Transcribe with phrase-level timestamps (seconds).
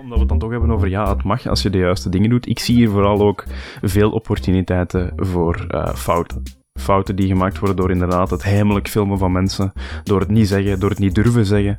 [0.00, 2.30] Omdat we het dan toch hebben over ja, het mag als je de juiste dingen
[2.30, 2.48] doet.
[2.48, 3.44] Ik zie hier vooral ook
[3.82, 6.42] veel opportuniteiten voor uh, fouten.
[6.80, 9.72] Fouten die gemaakt worden door inderdaad het heimelijk filmen van mensen,
[10.02, 11.78] door het niet zeggen, door het niet durven zeggen.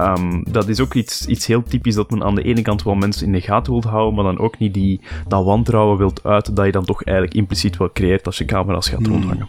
[0.00, 2.94] Um, dat is ook iets, iets heel typisch dat men aan de ene kant wel
[2.94, 6.54] mensen in de gaten wilt houden, maar dan ook niet die, dat wantrouwen wilt uiten
[6.54, 9.48] dat je dan toch eigenlijk impliciet wel creëert als je camera's gaat rondhangen.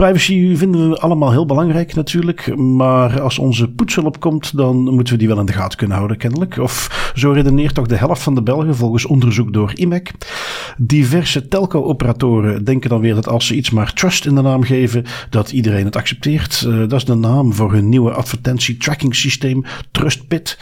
[0.00, 2.56] Privacy vinden we allemaal heel belangrijk natuurlijk.
[2.56, 6.16] Maar als onze poetshulp komt, dan moeten we die wel in de gaten kunnen houden,
[6.16, 6.58] kennelijk.
[6.58, 10.10] Of zo redeneert toch de helft van de Belgen volgens onderzoek door IMEC.
[10.76, 15.04] Diverse telco-operatoren denken dan weer dat als ze iets maar trust in de naam geven,
[15.30, 16.64] dat iedereen het accepteert.
[16.66, 20.58] Uh, dat is de naam voor hun nieuwe advertentie-tracking systeem, TrustPit.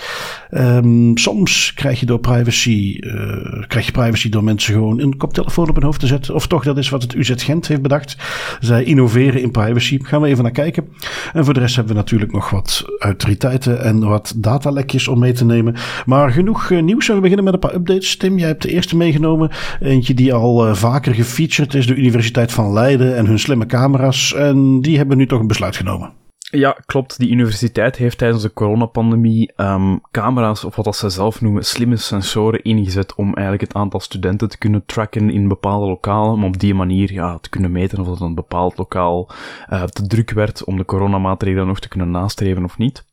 [0.50, 5.68] Um, soms krijg je door privacy, uh, krijg je privacy door mensen gewoon een koptelefoon
[5.68, 6.34] op hun hoofd te zetten.
[6.34, 8.16] Of toch, dat is wat het UZ Gent heeft bedacht.
[8.60, 9.98] Zij innoveren in privacy.
[10.02, 10.88] Gaan we even naar kijken.
[11.32, 15.32] En voor de rest hebben we natuurlijk nog wat autoriteiten en wat datalekjes om mee
[15.32, 15.74] te nemen.
[16.06, 17.06] Maar genoeg uh, nieuws.
[17.06, 18.16] We beginnen met een paar updates.
[18.16, 19.50] Tim, jij hebt de eerste meegenomen.
[19.80, 24.34] Eentje die al uh, vaker gefeatured is, de Universiteit van Leiden en hun slimme camera's.
[24.34, 26.12] En die hebben nu toch een besluit genomen.
[26.50, 27.18] Ja, klopt.
[27.18, 32.62] Die universiteit heeft tijdens de coronapandemie um, camera's, of wat ze zelf noemen, slimme sensoren
[32.62, 36.74] ingezet om eigenlijk het aantal studenten te kunnen tracken in bepaalde lokalen, om op die
[36.74, 39.30] manier ja, te kunnen meten of dat een bepaald lokaal
[39.70, 43.06] uh, te druk werd om de coronamaatregelen nog te kunnen nastreven of niet.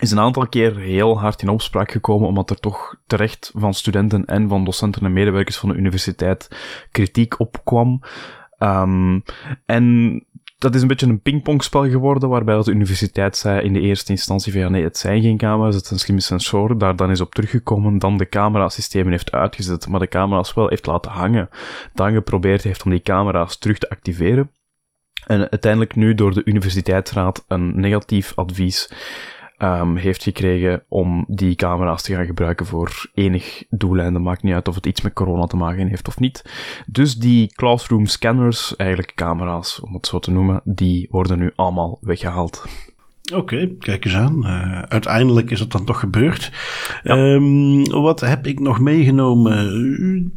[0.00, 4.24] Is een aantal keer heel hard in opspraak gekomen, omdat er toch terecht van studenten
[4.24, 6.48] en van docenten en medewerkers van de universiteit
[6.90, 8.00] kritiek opkwam.
[8.58, 9.22] Um,
[9.66, 10.26] en
[10.62, 14.52] dat is een beetje een pingpongspel geworden, waarbij de universiteit zei in de eerste instantie
[14.52, 17.34] van ja, nee, het zijn geen camera's, het zijn slimme sensoren, daar dan is op
[17.34, 21.48] teruggekomen, dan de camerasystemen heeft uitgezet, maar de camera's wel heeft laten hangen,
[21.94, 24.50] dan geprobeerd heeft om die camera's terug te activeren.
[25.26, 28.90] En uiteindelijk nu door de universiteitsraad een negatief advies
[29.62, 34.18] um, heeft gekregen om die camera's te gaan gebruiken voor enig doeleinde.
[34.18, 36.44] Maakt niet uit of het iets met corona te maken heeft of niet.
[36.86, 41.98] Dus die classroom scanners, eigenlijk camera's om het zo te noemen, die worden nu allemaal
[42.00, 42.64] weggehaald.
[43.34, 44.38] Oké, kijk eens aan.
[44.46, 46.52] Uh, uiteindelijk is het dan toch gebeurd.
[47.02, 47.16] Ja.
[47.16, 49.56] Um, wat heb ik nog meegenomen?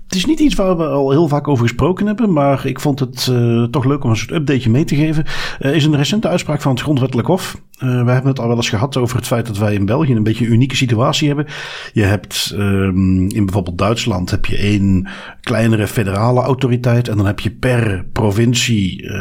[0.07, 2.99] Het is niet iets waar we al heel vaak over gesproken hebben, maar ik vond
[2.99, 5.25] het uh, toch leuk om een soort updateje mee te geven.
[5.59, 7.63] Er uh, is een recente uitspraak van het Grondwettelijk Hof.
[7.79, 10.23] We hebben het al wel eens gehad over het feit dat wij in België een
[10.23, 11.45] beetje een unieke situatie hebben.
[11.93, 15.07] Je hebt um, in bijvoorbeeld Duitsland heb je één
[15.41, 19.11] kleinere federale autoriteit en dan heb je per provincie,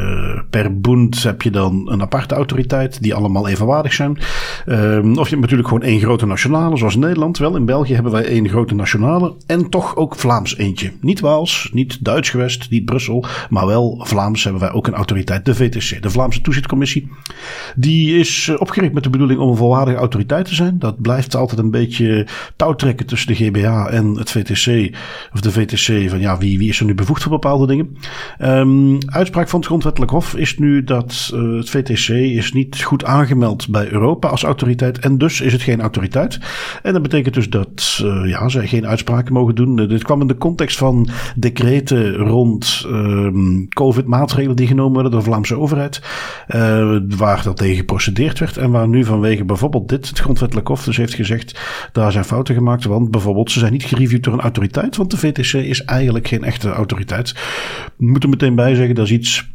[0.50, 4.18] per bund heb je dan een aparte autoriteit die allemaal evenwaardig zijn.
[4.66, 7.38] Um, of je hebt natuurlijk gewoon één grote nationale, zoals Nederland.
[7.38, 10.92] Wel, in België hebben wij één grote nationale en toch ook Vlaams eentje.
[11.00, 15.44] Niet Waals, niet Duits gewest, niet Brussel, maar wel Vlaams hebben wij ook een autoriteit,
[15.44, 17.10] de VTC, de Vlaamse Toezichtcommissie.
[17.76, 20.78] Die is eh, opgericht met de bedoeling om een volwaardige autoriteit te zijn.
[20.78, 22.26] Dat blijft altijd een beetje
[22.56, 24.96] touwtrekken tussen de GBA en het VTC.
[25.32, 27.96] Of de VTC van ja, wie, wie is er nu bevoegd voor bepaalde dingen.
[28.40, 33.04] Um, uitspraak van het Grondwettelijk Hof is nu dat uh, het VTC is niet goed
[33.70, 34.98] bij Europa als autoriteit.
[34.98, 36.38] En dus is het geen autoriteit.
[36.82, 39.78] En dat betekent dus dat uh, ja, zij geen uitspraken mogen doen.
[39.78, 45.20] Uh, dit kwam in de context van decreten rond um, COVID-maatregelen die genomen werden door
[45.20, 46.00] de Vlaamse overheid.
[47.16, 50.96] waar dat tegen geprocedeerd werd en waar nu vanwege bijvoorbeeld dit het grondwettelijk hof dus
[50.96, 51.60] heeft gezegd,
[51.92, 55.16] daar zijn fouten gemaakt, want bijvoorbeeld ze zijn niet gereviewd door een autoriteit, want de
[55.16, 57.34] VTC is eigenlijk geen echte autoriteit.
[57.96, 59.52] We moeten meteen bij zeggen, dat is iets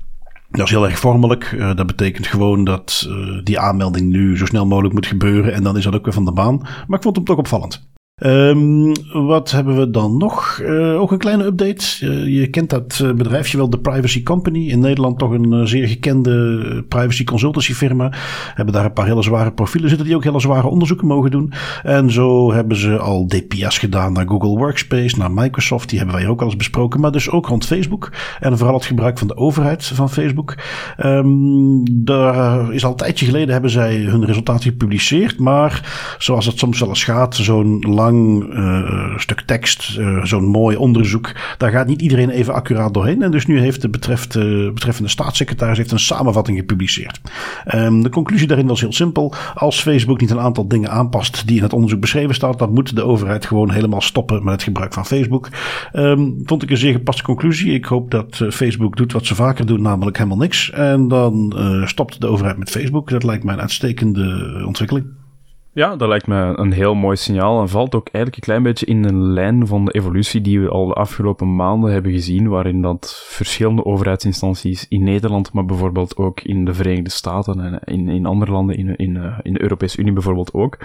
[0.52, 1.52] dat is heel erg vormelijk.
[1.52, 5.54] Uh, dat betekent gewoon dat uh, die aanmelding nu zo snel mogelijk moet gebeuren.
[5.54, 6.58] En dan is dat ook weer van de baan.
[6.88, 7.88] Maar ik vond hem toch opvallend.
[8.20, 10.60] Um, wat hebben we dan nog?
[10.62, 12.06] Uh, ook een kleine update.
[12.32, 14.70] Je kent dat uh, bedrijfje wel, de Privacy Company.
[14.70, 18.12] In Nederland toch een zeer gekende privacy consultancy firma.
[18.54, 21.54] Hebben daar een paar hele zware profielen zitten die ook hele zware onderzoeken mogen doen.
[21.84, 25.90] En zo hebben ze al DPS gedaan naar Google Workspace, naar Microsoft.
[25.90, 27.00] Die hebben wij ook al eens besproken.
[27.00, 28.12] Maar dus ook rond Facebook.
[28.40, 30.58] En vooral het gebruik van de overheid van Facebook.
[31.06, 35.40] Um, daar is al een tijdje geleden hebben zij hun resultaten gepubliceerd.
[35.40, 40.46] Maar zoals het soms wel eens gaat, zo'n live lang uh, stuk tekst, uh, zo'n
[40.46, 41.32] mooi onderzoek.
[41.58, 43.22] Daar gaat niet iedereen even accuraat doorheen.
[43.22, 47.22] En dus nu heeft de betreft, uh, betreffende staatssecretaris heeft een samenvatting gepubliceerd.
[47.76, 49.34] Um, de conclusie daarin was heel simpel.
[49.56, 52.96] Als Facebook niet een aantal dingen aanpast die in het onderzoek beschreven staan, dan moet
[52.96, 55.50] de overheid gewoon helemaal stoppen met het gebruik van Facebook.
[55.94, 57.74] Um, vond ik een zeer gepaste conclusie.
[57.74, 60.72] Ik hoop dat Facebook doet wat ze vaker doen, namelijk helemaal niks.
[60.72, 61.54] En dan
[61.86, 63.10] stopt de overheid met Facebook.
[63.10, 65.19] Dat lijkt mij een uitstekende ontwikkeling.
[65.80, 68.86] Ja, dat lijkt me een heel mooi signaal en valt ook eigenlijk een klein beetje
[68.86, 72.82] in een lijn van de evolutie die we al de afgelopen maanden hebben gezien, waarin
[72.82, 78.26] dat verschillende overheidsinstanties in Nederland, maar bijvoorbeeld ook in de Verenigde Staten en in, in
[78.26, 80.78] andere landen, in, in, eh, in de Europese Unie bijvoorbeeld ook,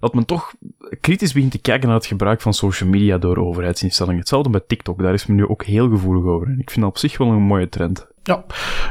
[0.00, 0.54] dat men toch
[1.00, 4.20] kritisch begint te kijken naar het gebruik van social media door overheidsinstellingen.
[4.20, 6.46] Hetzelfde met TikTok, daar is men nu ook heel gevoelig over.
[6.46, 8.06] En ik vind dat op zich wel een mooie trend.
[8.26, 8.44] Ja,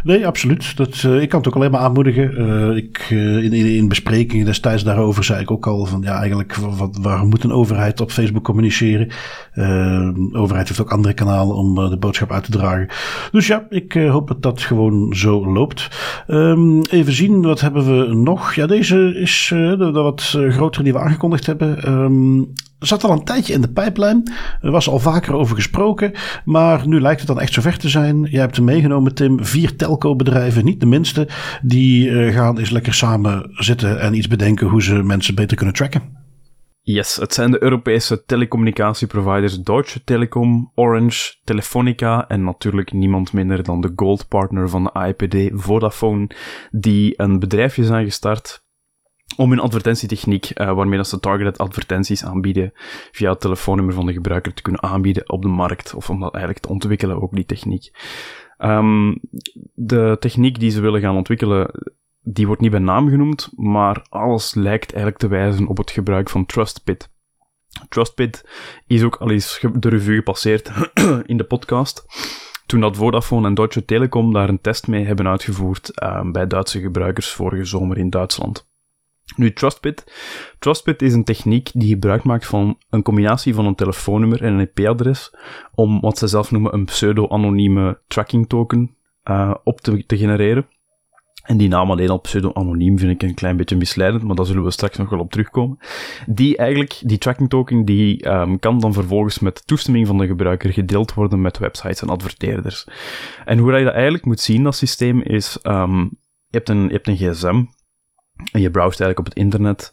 [0.03, 0.77] nee, absoluut.
[0.77, 2.41] Dat, uh, ik kan het ook alleen maar aanmoedigen.
[2.41, 6.17] Uh, ik, uh, in, in, in, besprekingen destijds daarover zei ik ook al van ja,
[6.17, 9.07] eigenlijk wat, waarom moet een overheid op Facebook communiceren?
[9.53, 12.87] de overheid heeft ook andere kanalen om de boodschap uit te dragen.
[13.31, 15.87] Dus ja, ik hoop dat dat gewoon zo loopt.
[16.27, 18.53] Um, even zien, wat hebben we nog?
[18.53, 21.91] Ja, deze is de, wat grotere die we aangekondigd hebben.
[21.91, 22.53] Um,
[22.85, 24.31] zat al een tijdje in de pijplijn.
[24.61, 26.11] Er was al vaker over gesproken.
[26.45, 28.21] Maar nu lijkt het dan echt zover te zijn.
[28.21, 29.45] Jij hebt hem meegenomen, Tim.
[29.45, 31.27] Vier telco-bedrijven, niet de minste.
[31.61, 35.75] Die uh, gaan eens lekker samen zitten en iets bedenken hoe ze mensen beter kunnen
[35.75, 36.21] tracken.
[36.85, 43.81] Yes, het zijn de Europese telecommunicatieproviders Deutsche Telekom, Orange, Telefonica en natuurlijk niemand minder dan
[43.81, 46.29] de gold partner van de IPD, Vodafone,
[46.71, 48.62] die een bedrijfje zijn gestart
[49.37, 52.71] om hun advertentietechniek, uh, waarmee dat ze targeted advertenties aanbieden,
[53.11, 56.33] via het telefoonnummer van de gebruiker te kunnen aanbieden op de markt, of om dat
[56.33, 57.91] eigenlijk te ontwikkelen, ook die techniek.
[58.57, 59.19] Um,
[59.73, 64.53] de techniek die ze willen gaan ontwikkelen, die wordt niet bij naam genoemd, maar alles
[64.53, 67.11] lijkt eigenlijk te wijzen op het gebruik van TrustPit.
[67.89, 68.49] TrustPit
[68.87, 70.71] is ook al eens de revue gepasseerd
[71.25, 72.05] in de podcast.
[72.65, 76.79] Toen dat Vodafone en Deutsche Telekom daar een test mee hebben uitgevoerd uh, bij Duitse
[76.79, 78.71] gebruikers vorige zomer in Duitsland.
[79.35, 80.03] Nu, Trustbit.
[80.59, 84.69] Trustbit is een techniek die gebruik maakt van een combinatie van een telefoonnummer en een
[84.73, 85.35] IP-adres
[85.73, 90.67] om wat ze zelf noemen een pseudo-anonieme tracking token uh, op te, genereren.
[91.43, 94.63] En die naam alleen al pseudo-anoniem vind ik een klein beetje misleidend, maar daar zullen
[94.63, 95.77] we straks nog wel op terugkomen.
[96.25, 100.73] Die eigenlijk, die tracking token, die um, kan dan vervolgens met toestemming van de gebruiker
[100.73, 102.87] gedeeld worden met websites en adverteerders.
[103.45, 105.57] En hoe je dat eigenlijk moet zien, dat systeem, is,
[106.49, 107.63] hebt een, je hebt een gsm,
[108.51, 109.91] je browst eigenlijk op het internet.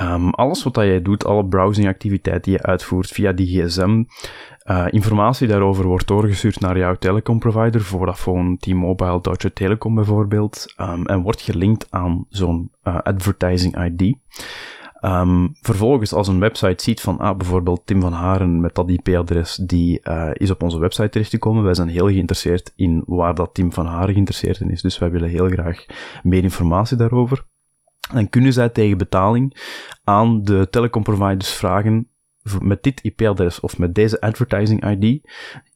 [0.00, 4.04] Um, alles wat jij doet, alle browsingactiviteit die je uitvoert via die gsm,
[4.70, 11.22] uh, informatie daarover wordt doorgestuurd naar jouw telecomprovider, Vodafone, T-Mobile, Deutsche Telekom bijvoorbeeld, um, en
[11.22, 14.16] wordt gelinkt aan zo'n uh, advertising ID.
[15.00, 19.56] Um, vervolgens, als een website ziet van, ah, bijvoorbeeld Tim van Haren met dat IP-adres,
[19.56, 21.64] die uh, is op onze website terechtgekomen.
[21.64, 25.10] Wij zijn heel geïnteresseerd in waar dat Tim van Haren geïnteresseerd in is, dus wij
[25.10, 25.84] willen heel graag
[26.22, 27.44] meer informatie daarover
[28.12, 29.56] dan kunnen zij tegen betaling
[30.04, 32.08] aan de telecomproviders vragen
[32.60, 35.30] met dit IP-adres of met deze advertising ID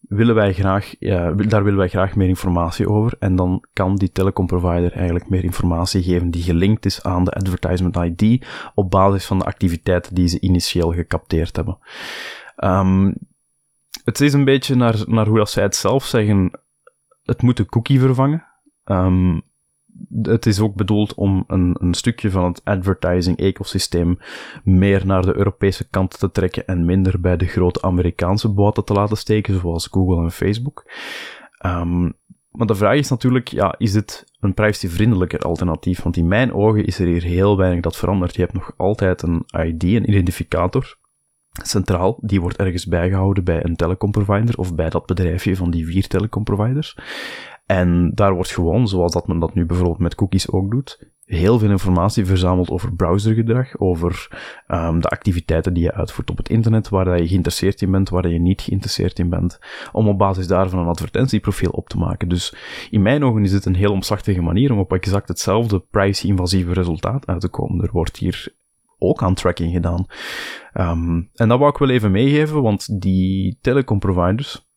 [0.09, 3.17] willen wij graag, daar willen wij graag meer informatie over.
[3.19, 7.97] En dan kan die telecomprovider eigenlijk meer informatie geven die gelinkt is aan de advertisement
[7.97, 11.79] ID op basis van de activiteiten die ze initieel gecapteerd hebben.
[12.57, 13.15] Um,
[14.05, 16.61] het is een beetje naar, naar hoe dat zij het zelf zeggen,
[17.23, 18.45] het moet de cookie vervangen.
[18.85, 19.43] Um,
[20.23, 24.19] het is ook bedoeld om een, een stukje van het advertising-ecosysteem
[24.65, 28.93] meer naar de Europese kant te trekken en minder bij de grote Amerikaanse boten te
[28.93, 30.91] laten steken, zoals Google en Facebook.
[31.67, 32.17] Um,
[32.59, 36.03] maar de vraag is natuurlijk, ja, is dit een privacyvriendelijker alternatief?
[36.03, 38.35] Want in mijn ogen is er hier heel weinig dat verandert.
[38.35, 40.99] Je hebt nog altijd een ID, een identificator,
[41.63, 42.19] centraal.
[42.21, 46.97] Die wordt ergens bijgehouden bij een telecomprovider of bij dat bedrijfje van die vier telecomproviders.
[47.69, 51.59] En daar wordt gewoon, zoals dat men dat nu bijvoorbeeld met cookies ook doet, heel
[51.59, 54.29] veel informatie verzameld over browsergedrag, over
[54.69, 58.29] um, de activiteiten die je uitvoert op het internet, waar je geïnteresseerd in bent, waar
[58.29, 59.59] je niet geïnteresseerd in bent,
[59.93, 62.29] om op basis daarvan een advertentieprofiel op te maken.
[62.29, 62.55] Dus
[62.91, 67.27] in mijn ogen is dit een heel omslachtige manier om op exact hetzelfde privacy-invasieve resultaat
[67.27, 67.85] uit te komen.
[67.85, 68.57] Er wordt hier
[68.99, 70.07] ook aan tracking gedaan.
[70.75, 74.68] Um, en dat wou ik wel even meegeven, want die telecomproviders,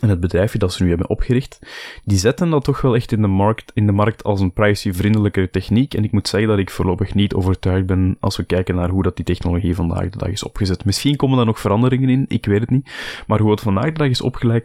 [0.00, 1.58] en het bedrijfje dat ze nu hebben opgericht,
[2.04, 5.50] die zetten dat toch wel echt in de markt, in de markt als een privacyvriendelijkere
[5.50, 5.94] techniek.
[5.94, 9.02] En ik moet zeggen dat ik voorlopig niet overtuigd ben als we kijken naar hoe
[9.02, 10.84] dat die technologie vandaag de dag is opgezet.
[10.84, 12.90] Misschien komen daar nog veranderingen in, ik weet het niet.
[13.26, 14.22] Maar hoe het vandaag de dag is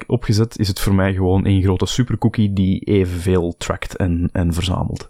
[0.07, 5.09] opgezet, is het voor mij gewoon een grote supercookie die evenveel trackt en, en verzamelt.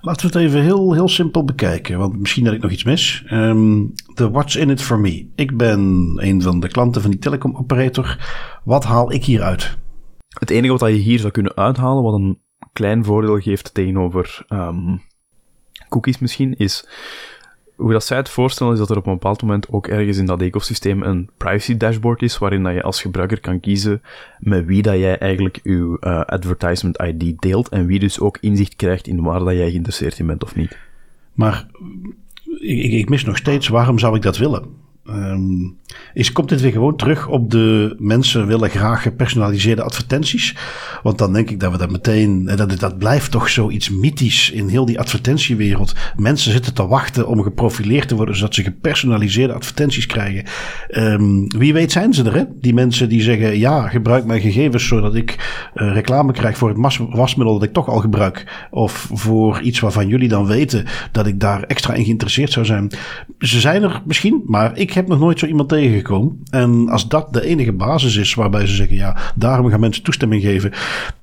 [0.00, 3.24] Laten we het even heel, heel simpel bekijken, want misschien dat ik nog iets mis.
[3.32, 5.26] Um, de What's in it for me.
[5.34, 8.18] Ik ben een van de klanten van die telecom operator.
[8.64, 9.76] Wat haal ik hier uit?
[10.38, 12.38] Het enige wat je hier zou kunnen uithalen, wat een
[12.72, 15.02] klein voordeel geeft tegenover um,
[15.88, 16.88] cookies misschien, is
[17.76, 20.26] hoe dat zij het voorstellen is dat er op een bepaald moment ook ergens in
[20.26, 24.02] dat ecosysteem een privacy dashboard is, waarin dat je als gebruiker kan kiezen
[24.38, 28.76] met wie dat jij eigenlijk je uh, advertisement ID deelt en wie dus ook inzicht
[28.76, 30.78] krijgt in waar dat jij geïnteresseerd in bent of niet.
[31.32, 31.66] Maar
[32.58, 34.81] ik, ik mis nog steeds, waarom zou ik dat willen?
[35.08, 35.76] Um,
[36.14, 40.56] is, komt dit weer gewoon terug op de mensen willen graag gepersonaliseerde advertenties?
[41.02, 44.68] Want dan denk ik dat we dat meteen, dat, dat blijft toch zoiets mythisch in
[44.68, 45.94] heel die advertentiewereld.
[46.16, 50.44] Mensen zitten te wachten om geprofileerd te worden, zodat ze gepersonaliseerde advertenties krijgen.
[50.90, 52.44] Um, wie weet zijn ze er, hè?
[52.60, 55.30] Die mensen die zeggen, ja, gebruik mijn gegevens zodat ik
[55.74, 58.66] uh, reclame krijg voor het wasmiddel dat ik toch al gebruik.
[58.70, 62.90] Of voor iets waarvan jullie dan weten dat ik daar extra in geïnteresseerd zou zijn.
[63.38, 66.42] Ze zijn er misschien, maar ik heb nog nooit zo iemand tegengekomen.
[66.50, 70.42] En als dat de enige basis is waarbij ze zeggen, ja, daarom gaan mensen toestemming
[70.42, 70.72] geven.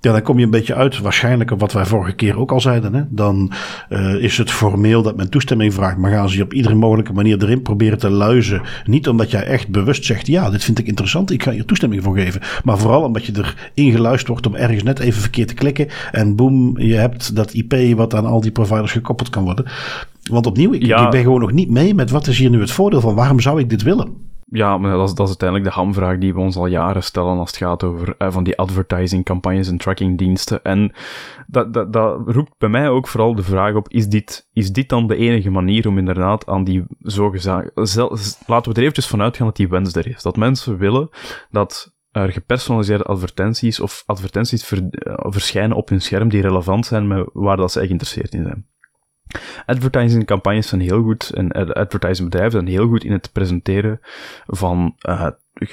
[0.02, 2.62] Ja, dan kom je een beetje uit, waarschijnlijk op wat wij vorige keer ook al
[2.62, 2.94] zeiden.
[2.94, 3.04] Hè?
[3.10, 3.52] Dan
[3.90, 7.14] uh, is het formeel dat men toestemming vraagt, maar gaan ze je op iedere mogelijke
[7.14, 8.62] manier erin proberen te luizen.
[8.86, 12.04] Niet omdat jij echt bewust zegt, ja, dit vind ik interessant, ik ga hier toestemming
[12.04, 12.42] voor geven.
[12.64, 13.44] Maar vooral omdat je
[13.76, 15.88] erin geluisterd wordt om ergens net even verkeerd te klikken.
[16.12, 19.66] En boem, je hebt dat IP wat aan al die providers gekoppeld kan worden.
[20.30, 22.72] Want opnieuw, ik, ik, ben gewoon nog niet mee met wat is hier nu het
[22.72, 23.16] voordeel van.
[23.16, 24.28] Waarom zou ik dit willen?
[24.52, 27.38] Ja, maar dat is, dat is uiteindelijk de hamvraag die we ons al jaren stellen
[27.38, 30.64] als het gaat over eh, van die advertising campagnes en trackingdiensten.
[30.64, 30.92] En
[31.48, 34.90] dat, dat, dat roept bij mij ook vooral de vraag op, is dit, is dit
[34.90, 37.72] dan de enige manier om inderdaad aan die zogezegd...
[38.46, 40.22] Laten we er eventjes vanuit gaan dat die wens er is.
[40.22, 41.10] Dat mensen willen
[41.50, 47.08] dat er gepersonaliseerde advertenties of advertenties ver, uh, verschijnen op hun scherm die relevant zijn
[47.08, 48.66] met waar dat ze geïnteresseerd in zijn.
[49.66, 54.00] Advertising campagnes zijn heel goed en advertising bedrijven zijn heel goed in het presenteren
[54.46, 55.28] van uh,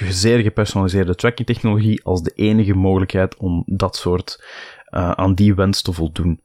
[0.08, 4.44] zeer gepersonaliseerde tracking technologie als de enige mogelijkheid om dat soort
[4.90, 6.40] uh, aan die wens te voldoen.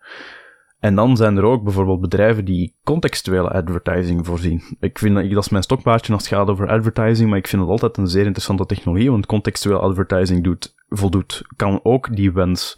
[0.80, 4.64] En dan zijn er ook bijvoorbeeld bedrijven die contextuele advertising voorzien.
[4.80, 7.62] Ik vind dat, dat is mijn stokpaardje als het gaat over advertising, maar ik vind
[7.62, 12.78] het altijd een zeer interessante technologie, want contextueel advertising doet, voldoet, kan ook die wens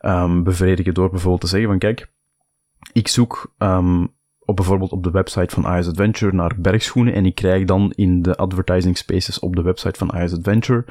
[0.00, 2.12] um, bevredigen door bijvoorbeeld te zeggen van kijk,
[2.92, 4.12] ik zoek um,
[4.44, 8.22] op bijvoorbeeld op de website van IS Adventure naar bergschoenen en ik krijg dan in
[8.22, 10.84] de advertising spaces op de website van IS Adventure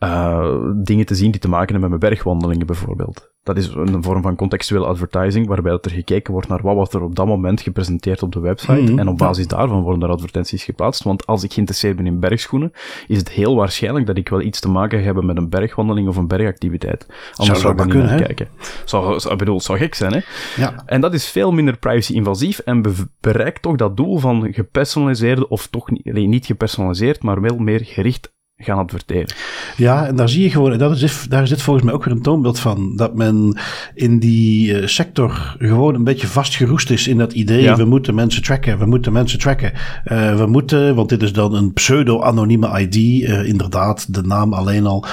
[0.00, 3.30] uh, dingen te zien die te maken hebben met mijn bergwandelingen bijvoorbeeld.
[3.42, 6.92] Dat is een vorm van contextuele advertising, waarbij dat er gekeken wordt naar wat wordt
[6.92, 8.72] er op dat moment gepresenteerd op de website.
[8.72, 8.98] Mhm.
[8.98, 11.02] En op basis daarvan worden er advertenties geplaatst.
[11.02, 12.72] Want als ik geïnteresseerd ben in bergschoenen,
[13.06, 16.16] is het heel waarschijnlijk dat ik wel iets te maken heb met een bergwandeling of
[16.16, 17.06] een bergactiviteit.
[17.34, 18.48] Anders zou, ik er niet naar kijken.
[18.84, 20.20] Zou, zou, bedoel, zou gek zijn, hè?
[20.56, 20.82] Ja.
[20.86, 22.82] En dat is veel minder privacy-invasief en
[23.20, 28.32] bereikt toch dat doel van gepersonaliseerde, of toch niet, niet gepersonaliseerd, maar wel meer gericht
[28.60, 29.34] gaan adverteren.
[29.76, 32.14] Ja, en daar zie je gewoon, dat is, daar is dit volgens mij ook weer
[32.14, 33.58] een toonbeeld van, dat men
[33.94, 38.42] in die uh, sector gewoon een beetje vastgeroest is in dat idee, we moeten mensen
[38.42, 39.72] tracken, we moeten mensen tracken.
[39.72, 44.86] Uh, we moeten, want dit is dan een pseudo-anonieme ID, uh, inderdaad, de naam alleen
[44.86, 45.06] al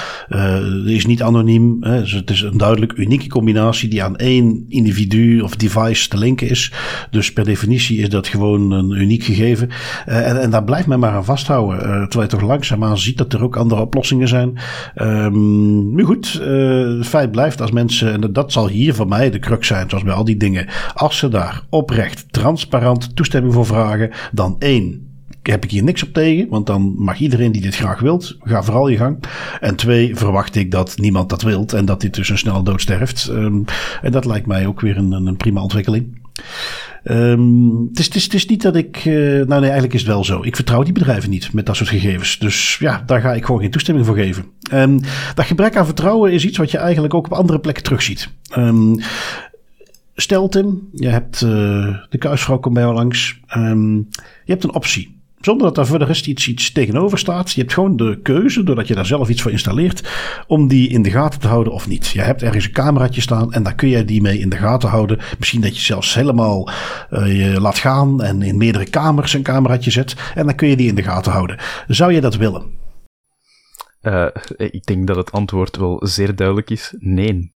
[0.86, 5.56] is niet anoniem, dus het is een duidelijk unieke combinatie die aan één individu of
[5.56, 6.74] device te linken is.
[7.12, 9.70] Dus per definitie is dat gewoon een uniek gegeven.
[10.06, 13.44] en, en daar blijft men maar aan vasthouden, terwijl je toch langzaamaan ziet dat er
[13.44, 14.58] ook andere oplossingen zijn.
[14.96, 19.30] Um, nu goed, uh, het feit blijft als mensen, en dat zal hier voor mij
[19.30, 20.68] de crux zijn, zoals bij al die dingen.
[20.94, 25.08] Als ze daar oprecht, transparant toestemming voor vragen, dan één,
[25.42, 28.64] heb ik hier niks op tegen, want dan mag iedereen die dit graag wilt, ga
[28.64, 29.24] vooral je gang.
[29.60, 32.82] En twee, verwacht ik dat niemand dat wilt en dat dit dus een snelle dood
[32.82, 33.28] sterft.
[33.28, 33.66] Um,
[34.02, 36.26] en dat lijkt mij ook weer een, een prima ontwikkeling.
[37.10, 39.06] Um, het, is, het, is, het, is, niet dat ik.
[39.06, 40.44] Uh, nou, nee, eigenlijk is het wel zo.
[40.44, 42.40] Ik vertrouw die bedrijven niet met dat soort gegevens.
[42.40, 44.46] Dus ja, daar ga ik gewoon geen toestemming voor geven.
[44.74, 45.00] Um,
[45.36, 48.30] dat gebrek aan vertrouwen is iets wat je eigenlijk ook op andere plekken terugziet.
[48.58, 49.00] Um,
[50.16, 51.50] stel, Tim, je hebt uh,
[52.10, 53.40] de kuisvrouw komt bij jou langs.
[54.44, 55.17] je hebt een optie.
[55.42, 57.52] Zonder dat daar voor de rest iets, iets tegenover staat.
[57.52, 60.10] Je hebt gewoon de keuze, doordat je daar zelf iets voor installeert,
[60.48, 62.08] om die in de gaten te houden of niet.
[62.08, 64.90] Je hebt ergens een cameraatje staan en daar kun je die mee in de gaten
[64.90, 65.20] houden.
[65.38, 66.70] Misschien dat je zelfs helemaal
[67.12, 70.16] uh, je laat gaan en in meerdere kamers een cameraatje zet.
[70.36, 71.58] En dan kun je die in de gaten houden.
[71.88, 72.76] Zou je dat willen?
[74.02, 74.28] Uh,
[74.58, 77.56] ik denk dat het antwoord wel zeer duidelijk is: nee.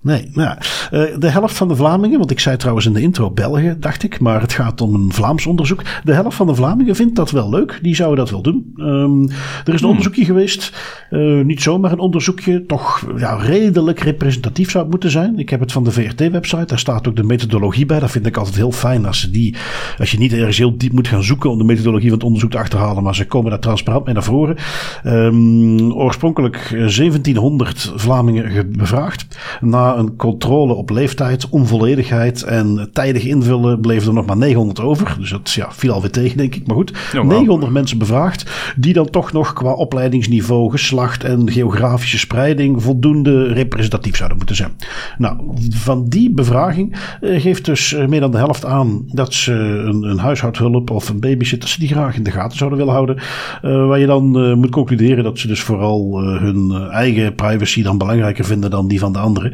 [0.00, 0.56] Nee, nou,
[0.90, 4.02] uh, de helft van de Vlamingen, want ik zei trouwens in de intro België, dacht
[4.02, 5.82] ik, maar het gaat om een Vlaams onderzoek.
[6.04, 8.72] De helft van de Vlamingen vindt dat wel leuk, die zouden dat wel doen.
[8.76, 9.88] Um, er is een hmm.
[9.88, 10.72] onderzoekje geweest,
[11.10, 15.38] uh, niet zomaar een onderzoekje, toch ja, redelijk representatief zou het moeten zijn.
[15.38, 18.00] Ik heb het van de VRT-website, daar staat ook de methodologie bij.
[18.00, 19.56] Dat vind ik altijd heel fijn als, ze die,
[19.98, 22.50] als je niet ergens heel diep moet gaan zoeken om de methodologie van het onderzoek
[22.50, 24.56] te achterhalen, maar ze komen daar transparant mee naar voren.
[25.04, 29.26] Um, oorspronkelijk 1700 Vlamingen bevraagd.
[29.60, 35.16] Na een controle op leeftijd, onvolledigheid en tijdig invullen bleven er nog maar 900 over.
[35.18, 36.66] Dus dat ja, viel alweer tegen, denk ik.
[36.66, 36.92] Maar goed,
[37.22, 44.16] 900 mensen bevraagd, die dan toch nog qua opleidingsniveau, geslacht en geografische spreiding voldoende representatief
[44.16, 44.72] zouden moeten zijn.
[45.18, 45.36] Nou,
[45.70, 50.02] van die bevraging eh, geeft dus eh, meer dan de helft aan dat ze een,
[50.02, 53.16] een huishoudhulp of een babysitter ze die graag in de gaten zouden willen houden.
[53.16, 58.44] Uh, waar je dan moet concluderen dat ze dus vooral hun eigen privacy dan belangrijker
[58.44, 59.52] vinden dan die van de anderen.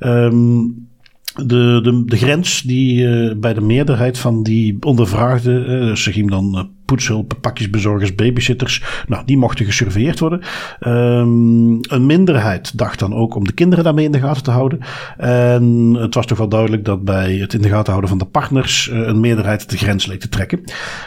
[0.00, 0.88] Um,
[1.34, 6.30] de, de, de grens die uh, bij de meerderheid van die ondervraagden, uh, ze gingen
[6.30, 10.40] dan uh, poetshulp, pakjesbezorgers, babysitters, nou, die mochten gesurveilleerd worden.
[10.80, 14.78] Um, een minderheid dacht dan ook om de kinderen daarmee in de gaten te houden.
[15.16, 18.24] En het was toch wel duidelijk dat bij het in de gaten houden van de
[18.24, 20.60] partners een meerderheid de grens leek te trekken.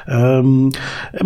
[0.09, 0.67] Um,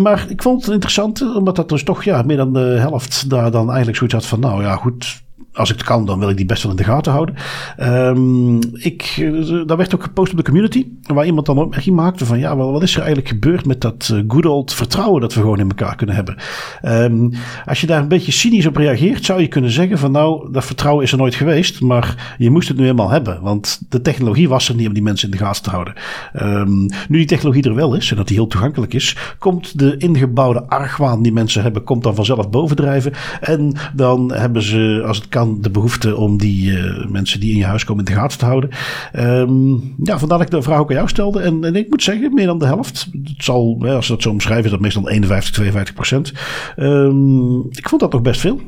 [0.02, 3.50] maar ik vond het interessant, omdat dat dus toch ja, meer dan de helft daar
[3.50, 5.26] dan eigenlijk zoiets had van, nou ja, goed
[5.58, 7.34] als ik het kan, dan wil ik die best wel in de gaten houden.
[7.80, 12.26] Um, ik, eh, daar werd ook gepost op de community, waar iemand dan opmerking maakte
[12.26, 15.40] van ja, wat is er eigenlijk gebeurd met dat eh, good old vertrouwen dat we
[15.40, 16.36] gewoon in elkaar kunnen hebben.
[16.82, 17.32] Um,
[17.66, 20.64] als je daar een beetje cynisch op reageert, zou je kunnen zeggen van nou, dat
[20.64, 24.48] vertrouwen is er nooit geweest, maar je moest het nu eenmaal hebben, want de technologie
[24.48, 25.94] was er niet om die mensen in de gaten te houden.
[26.42, 29.96] Um, nu die technologie er wel is en dat die heel toegankelijk is, komt de
[29.96, 35.28] ingebouwde argwaan die mensen hebben, komt dan vanzelf bovendrijven en dan hebben ze, als het
[35.28, 38.38] kan, de behoefte om die uh, mensen die in je huis komen in de gaten
[38.38, 38.70] te houden.
[39.16, 41.40] Um, ja, vandaar dat ik de vraag ook aan jou stelde.
[41.40, 43.08] En, en, ik moet zeggen, meer dan de helft.
[43.24, 46.32] Het zal, als ze dat zo omschrijven, is dat meestal 51, 52 procent.
[46.76, 48.60] Um, ik vond dat nog best veel.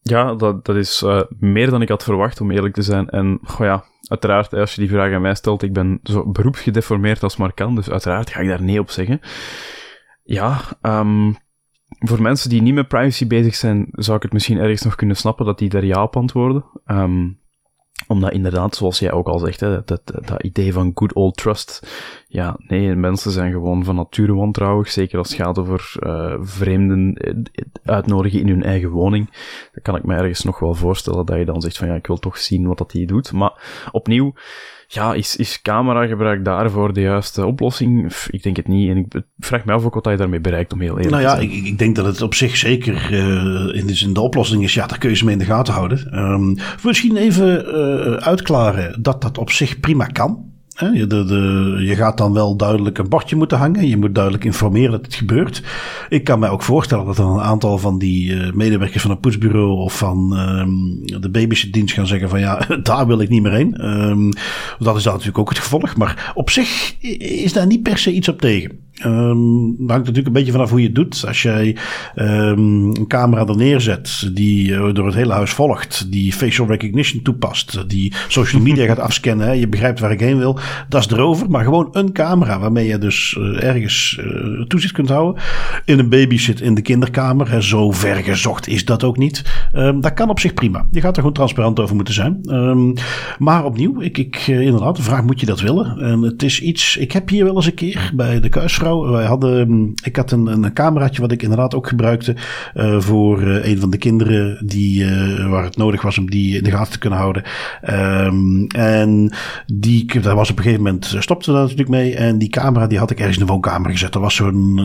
[0.00, 3.08] Ja, dat, dat is uh, meer dan ik had verwacht, om eerlijk te zijn.
[3.08, 7.22] En goh ja, uiteraard, als je die vraag aan mij stelt, ik ben zo beroepsgedeformeerd
[7.22, 9.20] als maar kan, dus uiteraard ga ik daar nee op zeggen.
[10.22, 11.36] Ja, um,
[12.08, 15.16] voor mensen die niet met privacy bezig zijn, zou ik het misschien ergens nog kunnen
[15.16, 16.64] snappen dat die daar ja op antwoorden.
[16.86, 17.38] Um,
[18.06, 21.36] omdat inderdaad, zoals jij ook al zegt, hè, dat, dat, dat, idee van good old
[21.36, 21.86] trust.
[22.28, 24.90] Ja, nee, mensen zijn gewoon van nature wantrouwig.
[24.90, 27.34] Zeker als het gaat over uh, vreemden eh,
[27.84, 29.30] uitnodigen in hun eigen woning.
[29.72, 32.06] Dan kan ik me ergens nog wel voorstellen dat je dan zegt van ja, ik
[32.06, 33.32] wil toch zien wat dat die doet.
[33.32, 34.32] Maar opnieuw,
[34.86, 38.12] ja, is, is cameragebruik daarvoor de juiste oplossing?
[38.30, 38.90] Ik denk het niet.
[38.90, 41.34] En ik vraag me af ook wat je daarmee bereikt, om heel eerlijk nou ja,
[41.34, 41.52] te zijn.
[41.52, 44.74] Ik, ik denk dat het op zich zeker uh, in, de, in de oplossing is,
[44.74, 46.18] ja, daar kun je ze mee in de gaten houden.
[46.18, 50.52] Um, misschien even uh, uitklaren dat dat op zich prima kan.
[50.76, 53.88] Je, de, de, je gaat dan wel duidelijk een bordje moeten hangen.
[53.88, 55.62] Je moet duidelijk informeren dat het gebeurt.
[56.08, 59.20] Ik kan mij ook voorstellen dat er een aantal van die uh, medewerkers van een
[59.20, 63.52] poetsbureau of van um, de babysitdienst gaan zeggen van ja, daar wil ik niet meer
[63.52, 63.86] heen.
[63.86, 64.32] Um,
[64.78, 65.96] dat is dan natuurlijk ook het gevolg.
[65.96, 68.78] Maar op zich is daar niet per se iets op tegen.
[69.02, 71.24] Um, hangt natuurlijk een beetje vanaf hoe je het doet.
[71.26, 71.76] Als jij
[72.16, 77.22] um, een camera er neerzet die uh, door het hele huis volgt, die facial recognition
[77.22, 81.10] toepast, die social media gaat afscannen, hè, je begrijpt waar ik heen wil, dat is
[81.10, 81.50] erover.
[81.50, 85.42] Maar gewoon een camera waarmee je dus uh, ergens uh, toezicht kunt houden.
[85.84, 87.50] In een baby zit in de kinderkamer.
[87.50, 89.42] Hè, zo ver gezocht is dat ook niet.
[89.74, 90.86] Um, dat kan op zich prima.
[90.90, 92.40] Je gaat er gewoon transparant over moeten zijn.
[93.38, 95.98] maar opnieuw, ik, ik, inderdaad, de vraag moet je dat willen?
[95.98, 98.48] En het is iets, ik heb hier wel eens een keer bij de
[98.92, 102.36] wij hadden, mm, ik had een, een cameraatje wat ik inderdaad ook gebruikte
[102.74, 106.56] uh, voor uh, een van de kinderen die, uh, waar het nodig was om die
[106.56, 107.42] in de gaten te kunnen houden.
[107.90, 109.32] Um, en
[109.66, 112.14] die, daar was op een gegeven moment, stopte daar natuurlijk mee.
[112.14, 114.12] En die camera die had ik ergens in de woonkamer gezet.
[114.12, 114.80] Dat was zo'n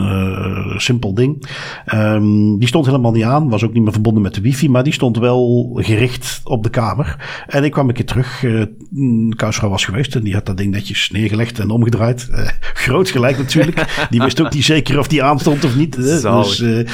[0.78, 1.48] simpel ding.
[1.94, 4.84] Um, die stond helemaal niet aan, was ook niet meer verbonden met de wifi, maar
[4.84, 7.16] die stond wel gericht op de kamer.
[7.48, 8.46] En ik kwam een keer terug,
[9.36, 12.30] kuisvrouw was geweest en die had dat ding netjes neergelegd en omgedraaid.
[12.74, 13.89] groot gelijk natuurlijk.
[14.10, 15.96] Die wist ook niet zeker of die aanstond of niet.
[15.96, 16.86] Dus, uh, dat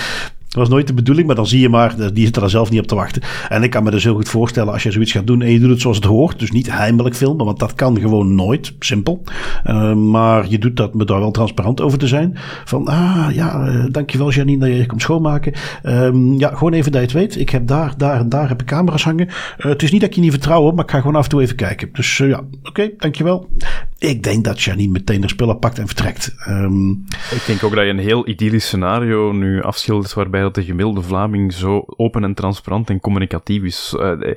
[0.56, 2.88] was nooit de bedoeling, maar dan zie je maar, die zit er zelf niet op
[2.88, 3.22] te wachten.
[3.50, 5.60] En ik kan me dus heel goed voorstellen als je zoiets gaat doen en je
[5.60, 6.40] doet het zoals het hoort.
[6.40, 8.74] Dus niet heimelijk filmen, want dat kan gewoon nooit.
[8.80, 9.24] Simpel.
[9.66, 12.32] Uh, maar je doet dat met daar wel transparant over te zijn.
[12.66, 15.54] Van, ah ja, uh, dankjewel Janine dat je komt schoonmaken.
[15.84, 17.40] Um, ja, gewoon even dat je het weet.
[17.40, 19.28] Ik heb daar, daar en daar heb ik camera's hangen.
[19.28, 21.30] Uh, het is niet dat ik je niet vertrouw, maar ik ga gewoon af en
[21.30, 21.90] toe even kijken.
[21.94, 23.50] Dus ja, oké, dankjewel.
[23.98, 26.36] ik denk dat Janine meteen de spullen pakt en vertrekt.
[26.50, 30.64] Um, ik denk ook dat je een heel idyllisch scenario nu afschildert waarbij dat de
[30.64, 33.96] gemiddelde Vlaming zo open en transparant en communicatief is.
[34.00, 34.34] Uh,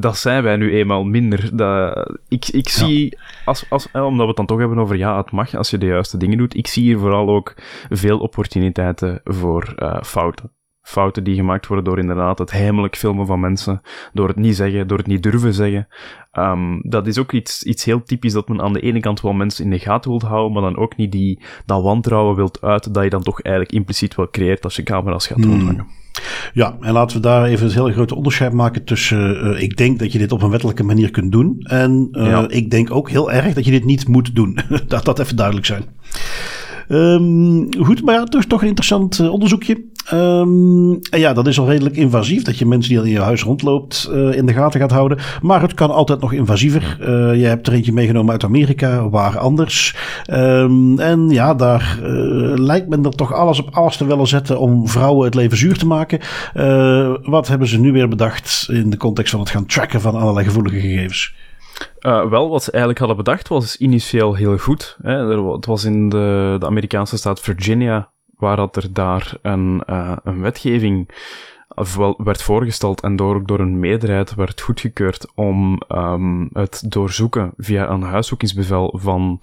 [0.00, 1.56] dat zijn wij nu eenmaal minder.
[1.56, 5.30] Dat, ik ik zie, als, als, omdat we het dan toch hebben over ja, het
[5.30, 7.54] mag als je de juiste dingen doet, ik zie hier vooral ook
[7.88, 10.55] veel opportuniteiten voor uh, fouten
[10.86, 13.80] fouten die gemaakt worden door inderdaad het heimelijk filmen van mensen,
[14.12, 15.88] door het niet zeggen, door het niet durven zeggen.
[16.32, 19.32] Um, dat is ook iets, iets heel typisch dat men aan de ene kant wel
[19.32, 22.92] mensen in de gaten wilt houden, maar dan ook niet die, dat wantrouwen wilt uiten
[22.92, 25.86] dat je dan toch eigenlijk impliciet wel creëert als je camera's gaat rondhangen.
[26.52, 29.98] Ja, en laten we daar even een heel groot onderscheid maken tussen uh, ik denk
[29.98, 32.48] dat je dit op een wettelijke manier kunt doen en uh, ja.
[32.48, 34.58] ik denk ook heel erg dat je dit niet moet doen.
[34.88, 35.84] dat dat even duidelijk zijn.
[36.88, 39.84] Um, goed, maar ja, dus toch een interessant uh, onderzoekje.
[40.12, 42.42] Um, en ja, dat is al redelijk invasief.
[42.42, 45.18] Dat je mensen die al in je huis rondloopt uh, in de gaten gaat houden.
[45.42, 46.96] Maar het kan altijd nog invasiever.
[47.00, 47.06] Uh,
[47.40, 49.96] je hebt er eentje meegenomen uit Amerika, waar anders.
[50.30, 51.98] Um, en ja, daar
[52.54, 55.78] lijkt men er toch alles op alles te willen zetten om vrouwen het leven zuur
[55.78, 56.20] te maken.
[57.22, 60.46] wat hebben ze nu weer bedacht in de context van het gaan tracken van allerlei
[60.46, 61.34] gevoelige gegevens?
[62.00, 64.96] Wel, wat ze eigenlijk hadden bedacht was initieel heel goed.
[65.02, 65.36] Hè.
[65.52, 70.40] Het was in de, de Amerikaanse staat Virginia, waar dat er daar een, uh, een
[70.40, 71.10] wetgeving
[72.16, 78.02] werd voorgesteld en door, door een meerderheid werd goedgekeurd om um, het doorzoeken via een
[78.02, 79.40] huiszoekingsbevel van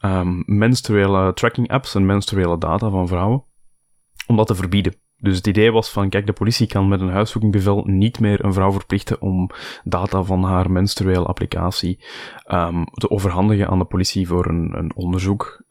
[0.00, 3.44] um, menstruele tracking apps en menstruele data van vrouwen,
[4.26, 4.94] om dat te verbieden.
[5.18, 8.52] Dus het idee was van, kijk, de politie kan met een huiszoekingbevel niet meer een
[8.52, 9.50] vrouw verplichten om
[9.84, 12.04] data van haar menstruele applicatie
[12.52, 15.64] um, te overhandigen aan de politie voor een, een onderzoek.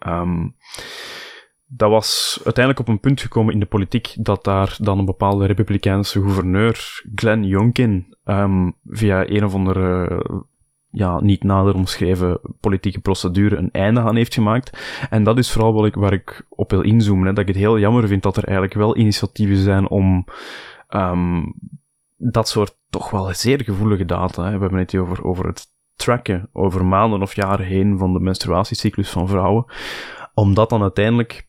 [1.68, 5.46] Dat was uiteindelijk op een punt gekomen in de politiek dat daar dan een bepaalde
[5.46, 10.22] republikeinse gouverneur, Glenn Youngkin, um, via een of andere
[10.96, 14.98] ja, niet nader omschreven politieke procedure een einde aan heeft gemaakt.
[15.10, 17.28] En dat is vooral wat ik, waar ik op wil inzoomen.
[17.28, 20.26] Hè, dat ik het heel jammer vind dat er eigenlijk wel initiatieven zijn om
[20.90, 21.54] um,
[22.18, 24.44] dat soort toch wel zeer gevoelige data.
[24.44, 24.54] Hè.
[24.54, 28.20] We hebben het hier over, over het tracken over maanden of jaren heen van de
[28.20, 29.66] menstruatiecyclus van vrouwen.
[30.34, 31.48] Om dat dan uiteindelijk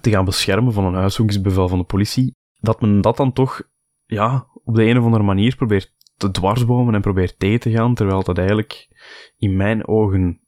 [0.00, 2.36] te gaan beschermen van een huiszoekingsbevel van de politie.
[2.60, 3.62] Dat men dat dan toch,
[4.06, 7.94] ja, op de een of andere manier probeert te dwarsbomen en probeert tegen te gaan,
[7.94, 8.88] terwijl dat eigenlijk
[9.36, 10.40] in mijn ogen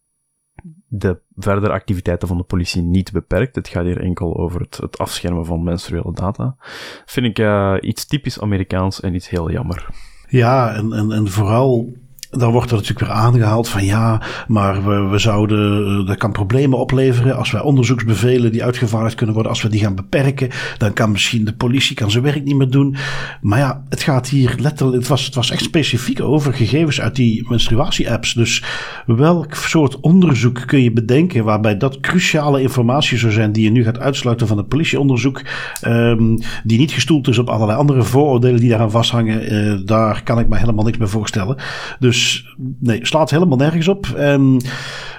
[0.87, 3.55] de verdere activiteiten van de politie niet beperkt.
[3.55, 6.57] Het gaat hier enkel over het, het afschermen van menstruele data.
[7.05, 9.88] Vind ik uh, iets typisch Amerikaans en iets heel jammer.
[10.28, 11.92] Ja, en, en, en vooral
[12.38, 16.32] dan wordt er natuurlijk weer aangehaald van ja, maar we, we zouden, eh, dat kan
[16.32, 20.92] problemen opleveren als wij onderzoeksbevelen die uitgevaardigd kunnen worden, als we die gaan beperken, dan
[20.92, 22.96] kan misschien de politie kan zijn werk niet meer doen.
[23.40, 27.16] Maar ja, het gaat hier letterlijk, het was, het was echt specifiek over gegevens uit
[27.16, 28.34] die menstruatie-apps.
[28.34, 28.64] Dus
[29.06, 33.84] welk soort onderzoek kun je bedenken waarbij dat cruciale informatie zou zijn die je nu
[33.84, 35.42] gaat uitsluiten van het politieonderzoek,
[35.86, 40.38] um, die niet gestoeld is op allerlei andere vooroordelen die daaraan vasthangen, uh, daar kan
[40.38, 41.56] ik me helemaal niks meer voorstellen.
[41.98, 44.06] Dus dus nee, slaat helemaal nergens op.
[44.06, 44.62] En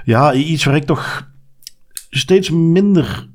[0.04, 1.32] ja, iets waar ik toch
[2.10, 3.28] steeds minder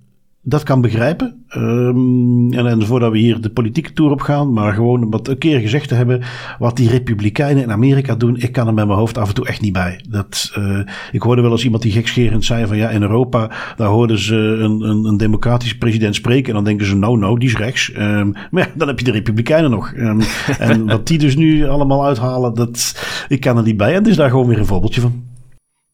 [0.42, 1.44] dat kan begrijpen.
[1.56, 5.28] Um, en, en voordat we hier de politieke tour op gaan, maar gewoon om wat
[5.28, 6.22] een keer gezegd te hebben,
[6.58, 9.46] wat die republikeinen in Amerika doen, ik kan er met mijn hoofd af en toe
[9.46, 10.04] echt niet bij.
[10.08, 10.80] Dat, uh,
[11.12, 14.36] ik hoorde wel eens iemand die gekscherend zei van ja, in Europa, daar hoorden ze
[14.36, 17.92] een, een, een democratische president spreken en dan denken ze nou, nou, die is rechts.
[17.98, 19.92] Um, maar ja, dan heb je de republikeinen nog.
[19.96, 20.20] Um,
[20.58, 23.90] en wat die dus nu allemaal uithalen, dat, ik kan er niet bij.
[23.90, 25.27] En het is daar gewoon weer een voorbeeldje van.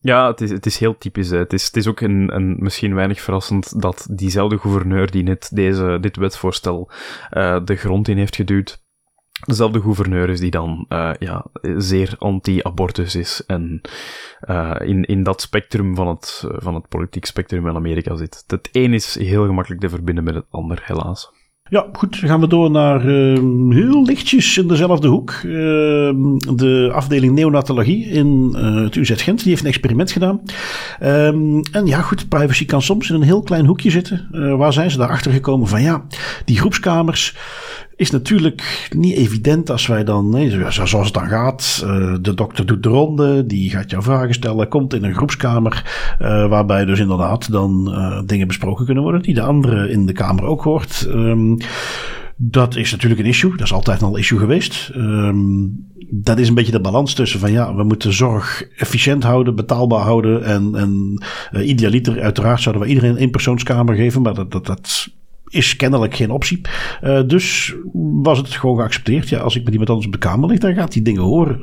[0.04, 1.30] Ja, het is, het is heel typisch.
[1.30, 5.50] Het, is, het is ook een, een, misschien weinig verrassend dat diezelfde gouverneur die net
[5.52, 6.90] deze, dit wetsvoorstel
[7.32, 8.82] uh, de grond in heeft geduwd,
[9.46, 13.80] dezelfde gouverneur is die dan uh, ja, zeer anti-abortus is en
[14.48, 18.44] uh, in, in dat spectrum van het, van het politiek spectrum in Amerika zit.
[18.46, 21.32] Het een is heel gemakkelijk te verbinden met het ander, helaas.
[21.74, 22.20] Ja, goed.
[22.20, 25.30] Dan gaan we door naar uh, heel lichtjes in dezelfde hoek.
[25.32, 25.52] Uh,
[26.54, 29.38] de afdeling neonatologie in uh, het UZ Gent.
[29.38, 30.40] Die heeft een experiment gedaan.
[31.02, 32.28] Um, en ja, goed.
[32.28, 34.28] Privacy kan soms in een heel klein hoekje zitten.
[34.58, 36.04] waar zijn ze daarachter gekomen van ja,
[36.44, 37.36] die groepskamers
[37.96, 41.82] is natuurlijk niet evident als wij dan, nee, zoals het dan gaat.
[41.84, 45.84] Uh, de dokter doet de ronde, die gaat jou vragen stellen, komt in een groepskamer,
[46.20, 50.12] uh, waarbij dus inderdaad dan uh, dingen besproken kunnen worden die de andere in de
[50.12, 51.06] kamer ook hoort.
[51.08, 51.56] Um,
[52.36, 54.90] dat is natuurlijk een issue, dat is altijd al een issue geweest.
[54.96, 59.54] Um, dat is een beetje de balans tussen van ja, we moeten zorg efficiënt houden,
[59.54, 61.20] betaalbaar houden en, en
[61.68, 65.08] idealiter uiteraard zouden we iedereen een persoonskamer geven, maar dat, dat, dat
[65.54, 66.60] is kennelijk geen optie.
[67.04, 67.74] Uh, dus
[68.22, 69.28] was het gewoon geaccepteerd.
[69.28, 71.58] Ja, als ik met iemand anders op de kamer dan gaat die dingen horen.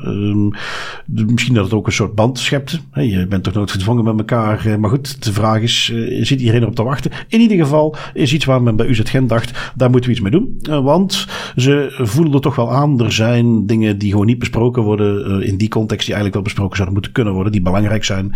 [1.07, 2.79] Uh, misschien dat het ook een soort band schept.
[2.93, 4.67] Je bent toch nooit gedwongen met elkaar.
[4.67, 7.11] Uh, maar goed, de vraag is, uh, zit iedereen erop te wachten?
[7.27, 10.29] In ieder geval is iets waar men bij UZ Gent dacht, daar moeten we iets
[10.29, 10.83] mee doen.
[10.83, 13.01] want ze voelen er toch wel aan.
[13.01, 16.75] Er zijn dingen die gewoon niet besproken worden in die context die eigenlijk wel besproken
[16.75, 18.33] zouden moeten kunnen worden, die belangrijk zijn.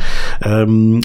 [0.48, 1.00] Um,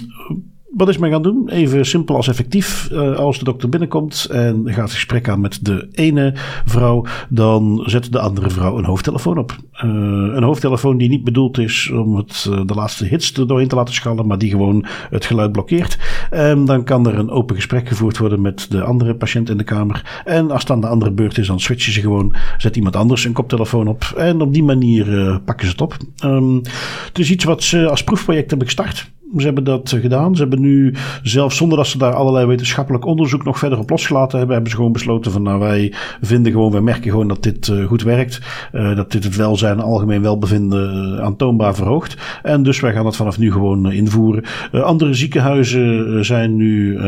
[0.71, 1.49] wat is men gaan doen?
[1.49, 2.89] Even simpel als effectief.
[2.93, 6.33] Uh, als de dokter binnenkomt en gaat het gesprek aan met de ene
[6.65, 9.57] vrouw, dan zet de andere vrouw een hoofdtelefoon op.
[9.75, 9.91] Uh,
[10.35, 13.75] een hoofdtelefoon die niet bedoeld is om het, uh, de laatste hits er doorheen te
[13.75, 15.99] laten schallen, maar die gewoon het geluid blokkeert.
[16.31, 19.65] En dan kan er een open gesprek gevoerd worden met de andere patiënt in de
[19.65, 20.23] kamer.
[20.25, 23.33] En als dan de andere beurt is, dan switchen ze gewoon, zet iemand anders een
[23.33, 24.13] koptelefoon op.
[24.17, 25.97] En op die manier pakken ze het op.
[26.25, 26.61] Um,
[27.07, 29.11] het is iets wat ze als proefproject hebben gestart.
[29.37, 30.35] Ze hebben dat gedaan.
[30.35, 34.37] Ze hebben nu, zelfs zonder dat ze daar allerlei wetenschappelijk onderzoek nog verder op losgelaten
[34.39, 37.69] hebben, hebben ze gewoon besloten van nou wij vinden gewoon, wij merken gewoon dat dit
[37.69, 38.41] uh, goed werkt.
[38.73, 42.17] Uh, dat dit het welzijn en algemeen welbevinden aantoonbaar verhoogt.
[42.43, 44.45] En dus wij gaan dat vanaf nu gewoon invoeren.
[44.73, 47.01] andere ziekenhuizen zijn nu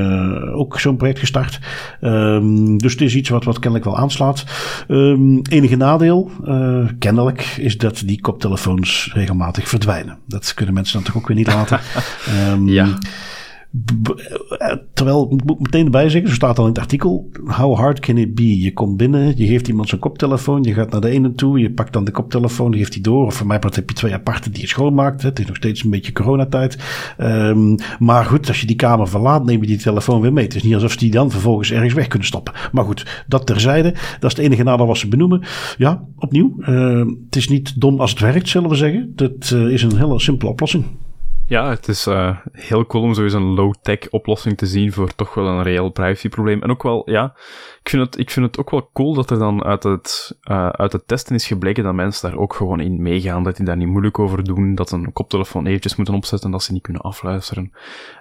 [0.52, 1.60] ook zo'n project gestart.
[2.00, 4.44] Um, dus het is iets wat, wat kennelijk wel aanslaat.
[4.88, 6.30] Um, enige nadeel,
[6.98, 10.18] kennelijk, is dat die koptelefoons regelmatig verdwijnen.
[10.26, 11.80] Dat kunnen mensen dan toch ook weer niet laten.
[12.52, 12.98] Um, ja.
[14.94, 18.16] Terwijl, ik moet meteen erbij zeggen, zo staat al in het artikel, how hard can
[18.16, 18.60] it be?
[18.60, 21.70] Je komt binnen, je geeft iemand zijn koptelefoon, je gaat naar de ene toe, je
[21.70, 23.26] pakt dan de koptelefoon, die geeft die door.
[23.26, 25.22] Of voor mij heb je twee aparte die je schoonmaakt.
[25.22, 26.78] Het is nog steeds een beetje coronatijd.
[27.18, 30.44] Um, maar goed, als je die kamer verlaat, neem je die telefoon weer mee.
[30.44, 32.54] Het is niet alsof ze die dan vervolgens ergens weg kunnen stoppen.
[32.72, 33.90] Maar goed, dat terzijde.
[34.20, 35.42] Dat is het enige nadeel wat ze benoemen.
[35.78, 39.12] Ja, opnieuw, uh, het is niet dom als het werkt, zullen we zeggen.
[39.14, 40.84] Dat uh, is een hele simpele oplossing.
[41.52, 45.34] Ja, het is uh, heel cool om sowieso een low-tech oplossing te zien voor toch
[45.34, 46.62] wel een reëel privacyprobleem.
[46.62, 47.34] En ook wel, ja,
[47.82, 50.68] ik vind het, ik vind het ook wel cool dat er dan uit het, uh,
[50.68, 53.76] uit het testen is gebleken dat mensen daar ook gewoon in meegaan, dat die daar
[53.76, 57.02] niet moeilijk over doen, dat ze een koptelefoon eventjes moeten opzetten, dat ze niet kunnen
[57.02, 57.72] afluisteren.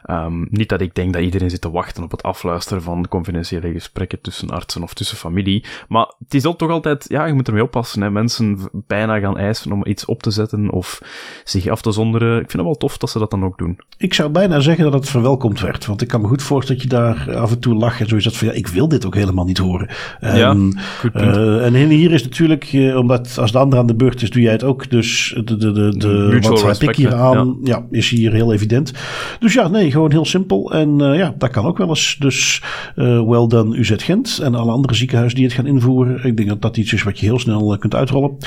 [0.10, 3.72] Um, niet dat ik denk dat iedereen zit te wachten op het afluisteren van confidentiële
[3.72, 7.48] gesprekken tussen artsen of tussen familie, maar het is ook toch altijd, ja, je moet
[7.48, 8.12] ermee oppassen, hè.
[8.12, 11.02] Mensen bijna gaan eisen om iets op te zetten of
[11.44, 12.32] zich af te zonderen.
[12.32, 13.80] Ik vind het wel tof dat ze dat dan ook doen.
[13.98, 15.86] Ik zou bijna zeggen dat het verwelkomd werd.
[15.86, 18.38] Want ik kan me goed voorstellen dat je daar af en toe lacht en zoiets
[18.38, 19.88] van ja, ik wil dit ook helemaal niet horen.
[20.20, 21.38] En, goed punt.
[21.38, 24.42] Uh, en hier is natuurlijk, uh, omdat als de ander aan de beurt is, doe
[24.42, 24.90] jij het ook.
[24.90, 27.76] Dus de, de, de, de wat heb ik hier aan, ja.
[27.76, 27.98] ja.
[27.98, 28.94] is hier heel evident.
[29.40, 30.74] Dus ja, nee, gewoon heel simpel.
[30.74, 32.16] En uh, ja, dat kan ook wel eens.
[32.20, 32.62] Dus
[32.96, 36.24] wel dan UZ Gent en alle andere ziekenhuizen die het gaan invoeren.
[36.24, 38.38] Ik denk dat dat iets is wat je heel snel kunt uitrollen.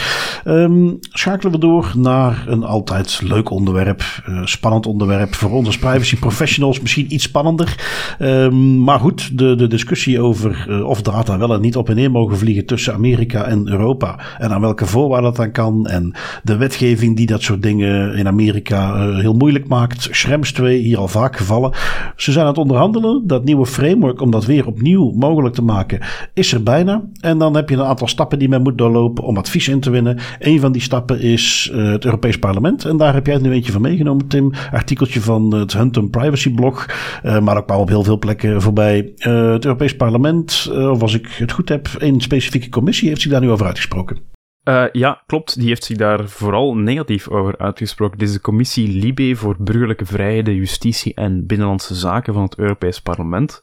[0.44, 4.02] Um, schakelen we door naar een altijd leuk onderwerp
[4.44, 6.80] spannend onderwerp voor ons als privacy professionals.
[6.80, 7.76] Misschien iets spannender.
[8.18, 11.96] Um, maar goed, de, de discussie over uh, of data wel en niet op en
[11.96, 14.18] neer mogen vliegen tussen Amerika en Europa.
[14.38, 15.86] En aan welke voorwaarden dat dan kan.
[15.86, 20.08] En de wetgeving die dat soort dingen in Amerika uh, heel moeilijk maakt.
[20.10, 21.72] Schrems 2, hier al vaak gevallen.
[22.16, 23.26] Ze zijn aan het onderhandelen.
[23.26, 26.00] Dat nieuwe framework om dat weer opnieuw mogelijk te maken
[26.34, 27.02] is er bijna.
[27.20, 29.90] En dan heb je een aantal stappen die men moet doorlopen om advies in te
[29.90, 30.18] winnen.
[30.38, 32.84] Een van die stappen is uh, het Europees Parlement.
[32.84, 36.86] En daar heb jij nu eentje van meegenomen, Tim artikeltje van het Hunton Privacy Blog.
[37.24, 39.12] Uh, maar ook kwam op heel veel plekken voorbij.
[39.16, 43.40] Het Europees Parlement, of als ik het goed heb, een specifieke commissie heeft zich daar
[43.40, 44.32] nu over uitgesproken.
[44.68, 45.58] Uh, ja, klopt.
[45.58, 48.18] Die heeft zich daar vooral negatief over uitgesproken.
[48.18, 53.00] Dit is de commissie Libe voor burgerlijke vrijheden, justitie en binnenlandse zaken van het Europees
[53.00, 53.62] Parlement.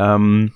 [0.00, 0.52] Um,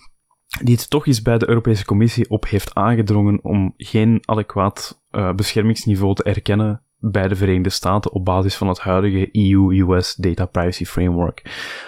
[0.62, 5.32] die het toch eens bij de Europese Commissie op heeft aangedrongen om geen adequaat uh,
[5.32, 10.84] beschermingsniveau te erkennen bij de Verenigde Staten op basis van het huidige EU-US Data Privacy
[10.84, 11.42] Framework.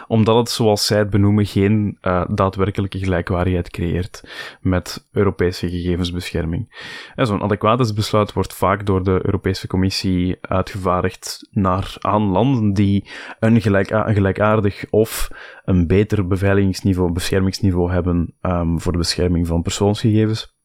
[0.07, 4.23] Omdat het, zoals zij het benoemen, geen uh, daadwerkelijke gelijkwaardigheid creëert
[4.61, 6.93] met Europese gegevensbescherming.
[7.17, 13.91] Zo'n adequaatheidsbesluit wordt vaak door de Europese Commissie uitgevaardigd naar aan landen die een, gelijk,
[13.91, 15.29] een gelijkaardig of
[15.65, 20.57] een beter beveiligingsniveau, beschermingsniveau hebben um, voor de bescherming van persoonsgegevens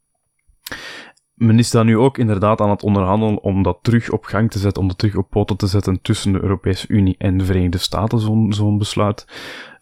[1.34, 4.60] men is daar nu ook inderdaad aan het onderhandelen om dat terug op gang te
[4.60, 7.78] zetten, om dat terug op poten te zetten tussen de Europese Unie en de Verenigde
[7.78, 9.28] Staten, zo'n besluit.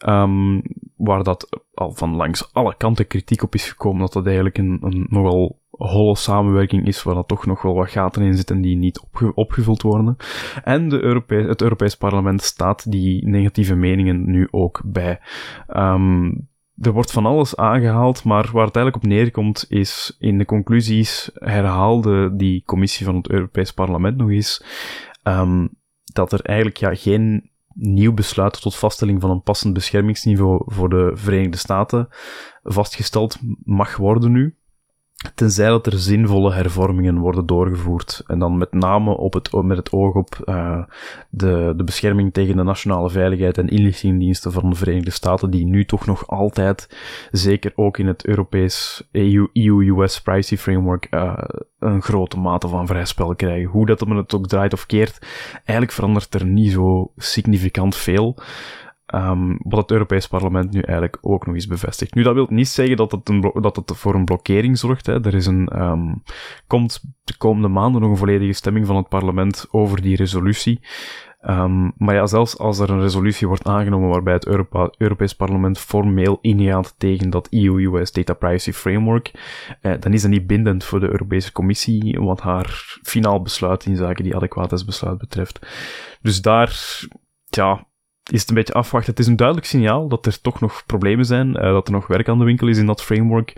[0.08, 0.62] Um,
[0.98, 4.78] waar dat al van langs alle kanten kritiek op is gekomen, dat dat eigenlijk een,
[4.82, 8.76] een nogal holle samenwerking is, waar dat toch nog wel wat gaten in zitten die
[8.76, 10.16] niet opge opgevuld worden.
[10.64, 15.20] En de Europe het Europees Parlement staat die negatieve meningen nu ook bij.
[15.68, 16.50] Um,
[16.82, 21.30] er wordt van alles aangehaald, maar waar het eigenlijk op neerkomt is in de conclusies
[21.34, 24.64] herhaalde die commissie van het Europees Parlement nog eens
[25.24, 25.70] um,
[26.14, 31.12] dat er eigenlijk ja, geen nieuw besluit tot vaststelling van een passend beschermingsniveau voor de
[31.14, 32.08] Verenigde Staten
[32.64, 34.56] vastgesteld mag worden nu.
[35.36, 38.24] Tenzij dat er zinvolle hervormingen worden doorgevoerd.
[38.28, 40.84] En dan met name op het, met het oog op uh,
[41.30, 45.86] de, de bescherming tegen de nationale veiligheid en inlichtingendiensten van de Verenigde Staten, die nu
[45.86, 46.98] toch nog altijd,
[47.32, 51.38] zeker ook in het Europees EU-US Privacy Framework, uh,
[51.80, 53.70] een grote mate van vrij spel krijgen.
[53.70, 58.38] Hoe dat men het ook draait of keert, eigenlijk verandert er niet zo significant veel.
[59.16, 62.14] Um, wat het Europees Parlement nu eigenlijk ook nog eens bevestigt.
[62.14, 65.06] Nu, dat wil niet zeggen dat het, een dat het voor een blokkering zorgt.
[65.06, 65.26] Hè.
[65.26, 66.24] Er is een, um,
[66.68, 70.80] komt de komende maanden nog een volledige stemming van het parlement over die resolutie.
[71.50, 74.48] Um, maar ja, zelfs als er een resolutie wordt aangenomen waarbij het
[74.98, 79.32] Europees Parlement formeel ingaat tegen dat EU-US Data Privacy Framework,
[79.82, 83.96] eh, dan is dat niet bindend voor de Europese Commissie wat haar finaal besluit in
[83.96, 85.60] zaken die adequaatheidsbesluit betreft.
[86.22, 87.00] Dus daar,
[87.50, 87.86] ja,
[88.32, 89.12] is het een beetje afwachten.
[89.12, 92.08] Het is een duidelijk signaal dat er toch nog problemen zijn, uh, dat er nog
[92.08, 93.54] werk aan de winkel is in dat framework.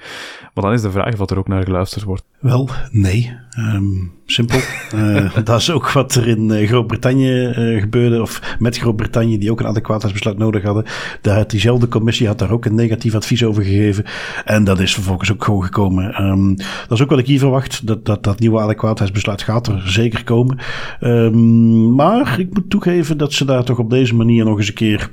[0.54, 2.24] Maar dan is de vraag of er ook naar geluisterd wordt.
[2.44, 3.32] Wel, nee.
[3.58, 4.60] Um, simpel.
[4.96, 9.52] Uh, dat is ook wat er in uh, Groot-Brittannië uh, gebeurde, of met Groot-Brittannië, die
[9.52, 10.86] ook een adequaatheidsbesluit nodig hadden.
[11.22, 14.04] Daar had diezelfde commissie had daar ook een negatief advies over gegeven.
[14.46, 16.24] En dat is vervolgens ook gewoon gekomen.
[16.24, 17.88] Um, dat is ook wat ik hier verwacht.
[17.88, 20.58] Dat, dat, dat nieuwe adequaatheidsbesluit gaat er zeker komen.
[21.02, 24.74] Um, maar ik moet toegeven dat ze daar toch op deze manier nog eens een
[24.74, 25.12] keer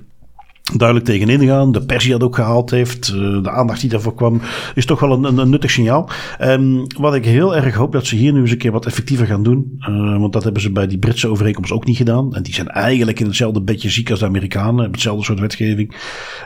[0.76, 1.72] duidelijk tegenin gaan.
[1.72, 4.40] De pers die dat ook gehaald heeft, eh, de aandacht die daarvoor kwam,
[4.74, 6.08] is toch wel een, een, nuttig signaal.
[6.40, 9.26] Um, wat ik heel erg hoop dat ze hier nu eens een keer wat effectiever
[9.26, 9.78] gaan doen.
[9.88, 12.34] Uh, want dat hebben ze bij die Britse overeenkomst ook niet gedaan.
[12.34, 15.96] En die zijn eigenlijk in hetzelfde bedje ziek als de Amerikanen, hetzelfde soort wetgeving.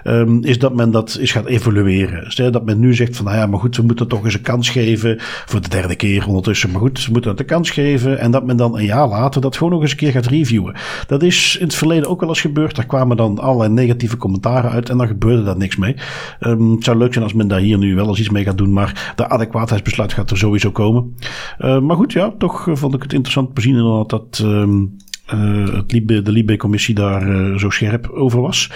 [0.05, 2.33] Um, is dat men dat eens gaat evalueren.
[2.33, 4.41] Stel dat men nu zegt van, nou ja, maar goed, we moeten toch eens een
[4.41, 5.17] kans geven.
[5.21, 8.19] Voor de derde keer ondertussen, maar goed, we moeten het een kans geven.
[8.19, 10.75] En dat men dan een jaar later dat gewoon nog eens een keer gaat reviewen.
[11.07, 12.77] Dat is in het verleden ook wel eens gebeurd.
[12.77, 15.97] Daar kwamen dan allerlei negatieve commentaren uit en dan gebeurde daar niks mee.
[16.41, 18.59] Um, het zou leuk zijn als men daar hier nu wel eens iets mee gaat
[18.59, 21.15] doen, maar de adequaatheidsbesluit gaat er sowieso komen.
[21.59, 24.41] Uh, maar goed, ja, toch eh, vond ik het interessant te zien inderdaad dat...
[24.43, 24.97] Um,
[25.35, 28.71] uh, het de Libe-commissie daar uh, zo scherp over was.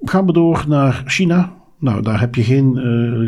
[0.00, 1.61] Gaan we door naar China.
[1.82, 2.82] Nou, daar heb je geen uh,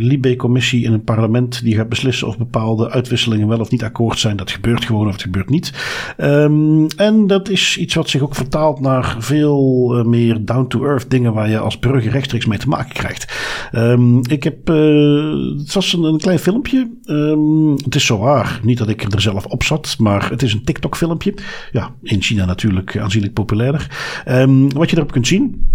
[0.08, 4.36] Libe-commissie in een parlement die gaat beslissen of bepaalde uitwisselingen wel of niet akkoord zijn.
[4.36, 5.72] Dat gebeurt gewoon of het gebeurt niet.
[6.18, 11.32] Um, en dat is iets wat zich ook vertaalt naar veel uh, meer down-to-earth dingen
[11.32, 13.34] waar je als burger rechtstreeks mee te maken krijgt.
[13.72, 16.90] Um, ik heb, uh, het was een, een klein filmpje.
[17.04, 20.52] Um, het is zo waar, niet dat ik er zelf op zat, maar het is
[20.52, 21.34] een TikTok-filmpje.
[21.72, 23.86] Ja, in China natuurlijk aanzienlijk populairder.
[24.74, 25.72] wat je erop kunt zien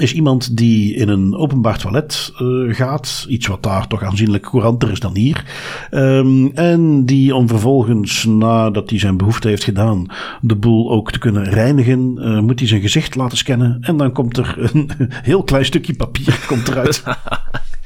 [0.00, 3.26] is iemand die in een openbaar toilet uh, gaat.
[3.28, 5.44] Iets wat daar toch aanzienlijk couranter is dan hier.
[5.90, 10.06] Um, en die om vervolgens, nadat hij zijn behoefte heeft gedaan,
[10.40, 13.78] de boel ook te kunnen reinigen, uh, moet hij zijn gezicht laten scannen.
[13.80, 14.90] En dan komt er een
[15.30, 17.02] heel klein stukje papier komt eruit.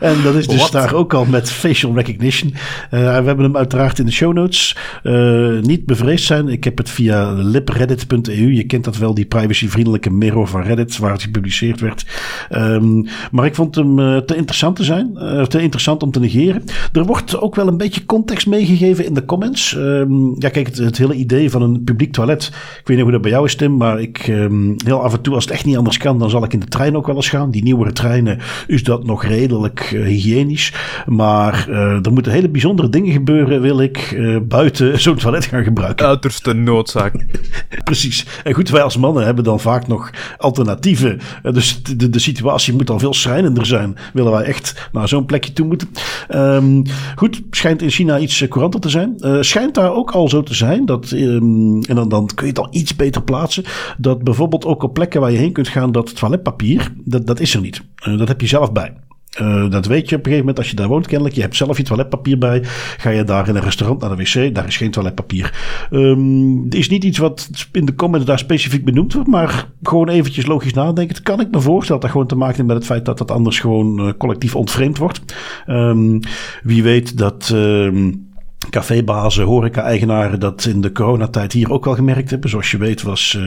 [0.00, 0.72] En dat is dus What?
[0.72, 2.50] daar ook al met facial recognition.
[2.54, 4.76] Uh, we hebben hem uiteraard in de show notes.
[5.02, 6.48] Uh, niet bevreesd zijn.
[6.48, 8.52] Ik heb het via libreddit.eu.
[8.52, 12.06] Je kent dat wel, die privacyvriendelijke mirror van Reddit, waar het gepubliceerd werd.
[12.50, 15.14] Um, maar ik vond hem uh, te interessant te zijn.
[15.48, 16.64] te interessant om te negeren.
[16.92, 19.74] Er wordt ook wel een beetje context meegegeven in de comments.
[19.76, 22.46] Um, ja, kijk, het, het, hele idee van een publiek toilet.
[22.80, 23.76] Ik weet niet hoe dat bij jou is, Tim.
[23.76, 26.44] Maar ik, um, heel af en toe, als het echt niet anders kan, dan zal
[26.44, 27.50] ik in de trein ook wel eens gaan.
[27.50, 30.74] Die nieuwere treinen is dat nog redelijk uh, hygiënisch.
[31.06, 35.64] Maar uh, er moeten hele bijzondere dingen gebeuren, wil ik uh, buiten zo'n toilet gaan
[35.64, 36.06] gebruiken.
[36.06, 37.24] Uiterste noodzaak.
[37.84, 38.26] Precies.
[38.44, 41.20] En goed, wij als mannen hebben dan vaak nog alternatieven.
[41.42, 43.96] dus de, de, de, situatie moet dan veel schrijnender zijn.
[44.12, 45.88] Willen wij echt naar zo'n plekje toe moeten.
[46.34, 46.82] Um,
[47.16, 49.14] goed, schijnt in China iets couranter te zijn.
[49.40, 50.86] schijnt daar ook al zo te zijn.
[50.86, 53.64] Dat, um, en dan, dan kun je het al iets beter plaatsen.
[53.98, 57.54] Dat bijvoorbeeld ook op plekken waar je heen kunt gaan, dat toiletpapier, dat, dat is
[57.54, 57.82] er niet.
[58.16, 58.92] dat heb je zelf bij.
[59.40, 61.36] Uh, dat weet je op een gegeven moment als je daar woont kennelijk.
[61.36, 62.60] Je hebt zelf je toiletpapier bij.
[62.96, 65.58] Ga je daar in een restaurant naar de wc, daar is geen toiletpapier.
[65.90, 70.46] Um, is niet iets wat in de comments daar specifiek benoemd wordt, maar gewoon eventjes
[70.46, 71.14] logisch nadenken.
[71.14, 73.18] Het kan ik me voorstellen dat dat gewoon te maken heeft met het feit dat
[73.18, 75.20] dat anders gewoon uh, collectief ontvreemd wordt.
[75.66, 76.20] Um,
[76.62, 77.50] wie weet dat...
[77.54, 78.26] Um,
[78.70, 82.50] cafébazen, horeca-eigenaren dat in de coronatijd hier ook wel gemerkt hebben.
[82.50, 83.46] Zoals je weet was uh,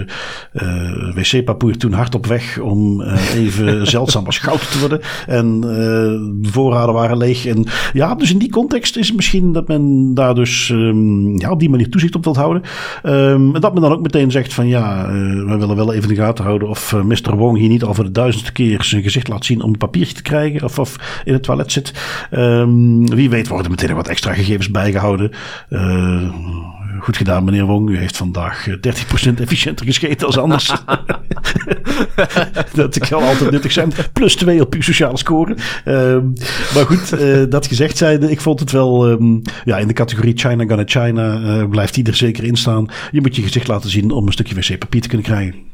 [0.54, 5.02] uh, wc-papier toen hard op weg om uh, even zeldzaam als goud te worden.
[5.28, 7.46] En de voorraden waren leeg.
[7.46, 11.52] En ja, dus in die context is het misschien dat men daar dus um, ja,
[11.52, 12.62] op die manier toezicht op wilt houden.
[13.04, 15.12] Um, en dat men dan ook meteen zegt van ja,
[15.46, 17.36] we willen wel even in de gaten houden of Mr.
[17.36, 20.16] Wong hier niet al voor de duizendste keer zijn gezicht laat zien om een papiertje
[20.16, 21.94] te krijgen of, of in het toilet zit.
[22.32, 25.32] Um, wie weet worden meteen wat extra gegevens bijgehouden houden.
[25.70, 26.34] Uh,
[27.00, 27.90] goed gedaan, meneer Wong.
[27.90, 28.72] U heeft vandaag 30%
[29.40, 30.66] efficiënter gescheten als anders.
[32.74, 33.92] dat kan altijd nuttig zijn.
[34.14, 35.56] Plus 2 op uw sociale score.
[35.86, 36.26] Ehm,
[36.74, 37.10] maar goed,
[37.52, 39.10] dat gezegd zijnde, ik vond het wel...
[39.10, 42.86] Ehm, ja, in de categorie China Gonna China blijft die er zeker in staan.
[43.12, 45.71] Je moet je gezicht laten zien om een stukje wc-papier te kunnen krijgen.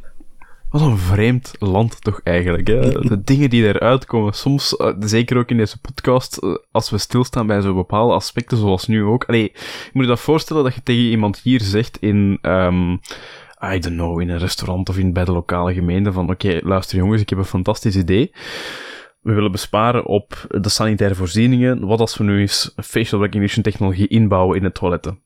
[0.69, 2.67] Wat een vreemd land toch eigenlijk.
[2.67, 2.91] Hè?
[2.91, 6.97] De dingen die eruit komen, soms, uh, zeker ook in deze podcast, uh, als we
[6.97, 9.23] stilstaan bij zo'n bepaalde aspecten, zoals nu ook.
[9.23, 12.91] Allee, je moet je dat voorstellen dat je tegen iemand hier zegt in, um,
[13.73, 16.61] I don't know, in een restaurant of in, bij de lokale gemeente van, oké, okay,
[16.63, 18.31] luister jongens, ik heb een fantastisch idee.
[19.21, 21.85] We willen besparen op de sanitaire voorzieningen.
[21.85, 25.19] Wat als we nu eens facial recognition technologie inbouwen in de toiletten?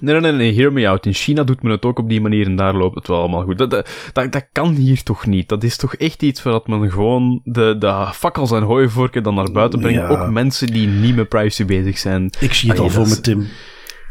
[0.00, 1.06] Nee, nee, nee, hear me out.
[1.06, 3.42] In China doet men het ook op die manier en daar loopt het wel allemaal
[3.42, 3.58] goed.
[3.58, 5.48] Dat, dat, dat, kan hier toch niet?
[5.48, 9.52] Dat is toch echt iets waar men gewoon de, de fakkels en hooivorken dan naar
[9.52, 10.08] buiten brengt.
[10.08, 12.30] Ook mensen die niet met privacy bezig zijn.
[12.40, 13.46] Ik zie het al voor me, Tim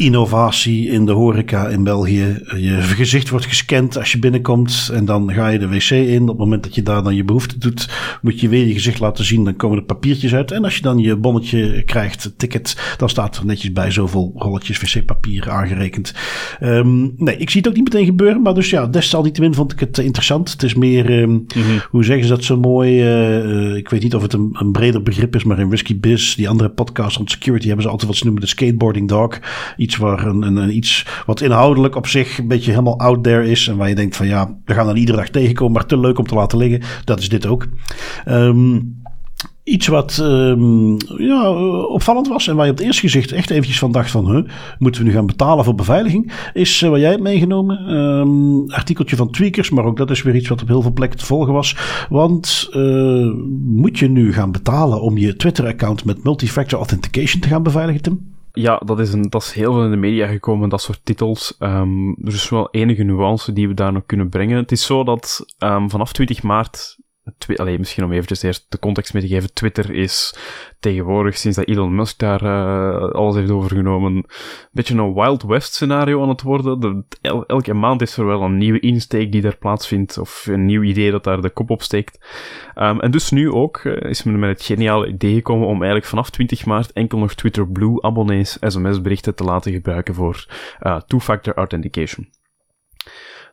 [0.02, 2.44] innovatie in de horeca in België.
[2.58, 6.22] Je gezicht wordt gescand als je binnenkomt en dan ga je de wc in.
[6.22, 7.90] Op het moment dat je daar dan je behoefte doet,
[8.22, 9.44] moet je weer je gezicht laten zien.
[9.44, 10.52] Dan komen er papiertjes uit.
[10.52, 14.80] En als je dan je bonnetje krijgt, ticket, dan staat er netjes bij zoveel rolletjes
[14.80, 16.14] wc-papier aangerekend.
[16.62, 18.42] Um, nee, ik zie het ook niet meteen gebeuren.
[18.42, 20.52] Maar dus ja, desalniettemin vond ik het interessant.
[20.52, 21.46] Het is meer, um,
[21.90, 23.04] hoe zeggen ze dat zo mooi?
[23.04, 26.36] Uh, ik weet niet of het een, een, breder begrip is, maar in Risky Biz,
[26.36, 29.40] die andere podcast on security, hebben ze altijd wat ze noemen de skateboarding dog.
[29.78, 33.50] Iets iets, waar een, een, iets wat inhoudelijk op zich een beetje helemaal out there
[33.50, 33.68] is.
[33.68, 36.18] En waar je denkt van ja, we gaan dan iedere dag tegenkomen, maar te leuk
[36.18, 36.82] om te laten liggen.
[37.04, 37.68] Dat is dit ook.
[38.28, 39.00] Um,
[39.64, 41.52] iets wat um, ja,
[41.84, 44.32] opvallend was en waar je op het eerste gezicht echt eventjes van dacht van...
[44.32, 44.48] Huh,
[44.80, 46.32] moeten we nu gaan betalen voor beveiliging?
[46.54, 47.96] Is uh, wat jij hebt meegenomen.
[47.96, 51.20] Um, artikeltje van Tweakers, maar ook dat is weer iets wat op heel veel plekken
[51.20, 51.76] te volgen was.
[52.10, 53.34] Want uh,
[53.64, 58.31] moet je nu gaan betalen om je Twitter-account met multifactor authentication te gaan beveiligen?
[58.54, 61.56] Ja, dat is, een, dat is heel veel in de media gekomen, dat soort titels.
[61.60, 64.58] Um, er is wel enige nuance die we daar nog kunnen brengen.
[64.58, 66.98] Het is zo dat um, vanaf 20 maart
[67.56, 69.54] Allee, misschien om eventjes eerst de context mee te geven.
[69.54, 70.36] Twitter is
[70.80, 74.26] tegenwoordig, sinds dat Elon Musk daar uh, alles heeft overgenomen, een
[74.72, 76.80] beetje een Wild West scenario aan het worden.
[76.80, 77.04] De,
[77.48, 81.12] elke maand is er wel een nieuwe insteek die daar plaatsvindt, of een nieuw idee
[81.12, 82.26] dat daar de kop op steekt.
[82.76, 86.06] Um, en dus nu ook uh, is men met het geniale idee gekomen om eigenlijk
[86.06, 90.46] vanaf 20 maart enkel nog Twitter Blue abonnees sms-berichten te laten gebruiken voor
[90.82, 92.30] uh, two-factor authentication.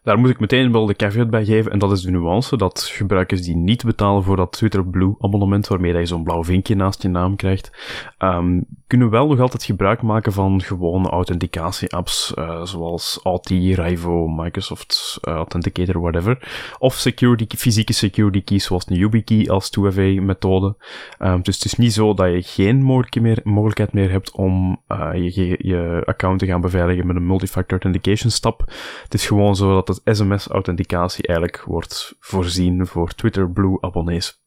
[0.08, 2.90] Daar moet ik meteen wel de caveat bij geven, en dat is de nuance, dat
[2.92, 7.02] gebruikers die niet betalen voor dat Twitter Blue abonnement, waarmee je zo'n blauw vinkje naast
[7.02, 7.70] je naam krijgt,
[8.18, 15.18] um, kunnen wel nog altijd gebruik maken van gewone authenticatie-apps, uh, zoals Authy, Rivo, Microsoft
[15.22, 16.38] uh, Authenticator, whatever,
[16.78, 20.76] of security, fysieke security keys, zoals de YubiKey als 2FA-methode.
[21.18, 22.84] Um, dus het is niet zo dat je geen
[23.20, 27.70] meer, mogelijkheid meer hebt om uh, je, je account te gaan beveiligen met een multifactor
[27.70, 28.72] authentication stap.
[29.02, 34.40] Het is gewoon zo dat het sms-authenticatie eigenlijk wordt voorzien voor Twitter Blue abonnees.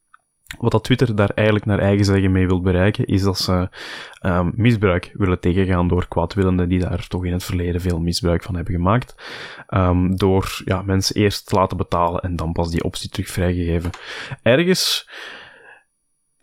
[0.58, 3.68] Wat dat Twitter daar eigenlijk naar eigen zeggen mee wil bereiken, is dat ze
[4.26, 8.54] um, misbruik willen tegengaan door kwaadwillenden die daar toch in het verleden veel misbruik van
[8.54, 9.14] hebben gemaakt.
[9.68, 13.90] Um, door ja, mensen eerst te laten betalen en dan pas die optie terug vrijgegeven.
[14.42, 15.08] Ergens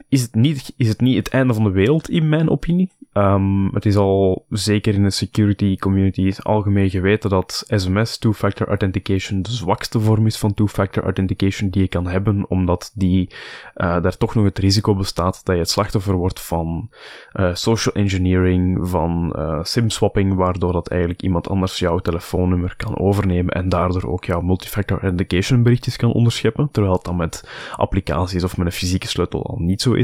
[0.10, 2.90] is het, niet, is het niet het einde van de wereld, in mijn opinie.
[3.14, 9.42] Um, het is al zeker in de security community algemeen geweten dat SMS, two-factor authentication,
[9.42, 13.30] de zwakste vorm is van two-factor authentication die je kan hebben, omdat die,
[13.76, 16.90] uh, daar toch nog het risico bestaat dat je het slachtoffer wordt van
[17.34, 23.54] uh, social engineering, van uh, sim-swapping, waardoor dat eigenlijk iemand anders jouw telefoonnummer kan overnemen
[23.54, 28.58] en daardoor ook jouw multifactor authentication berichtjes kan onderscheppen, terwijl het dan met applicaties of
[28.58, 29.98] met een fysieke sleutel al niet zo.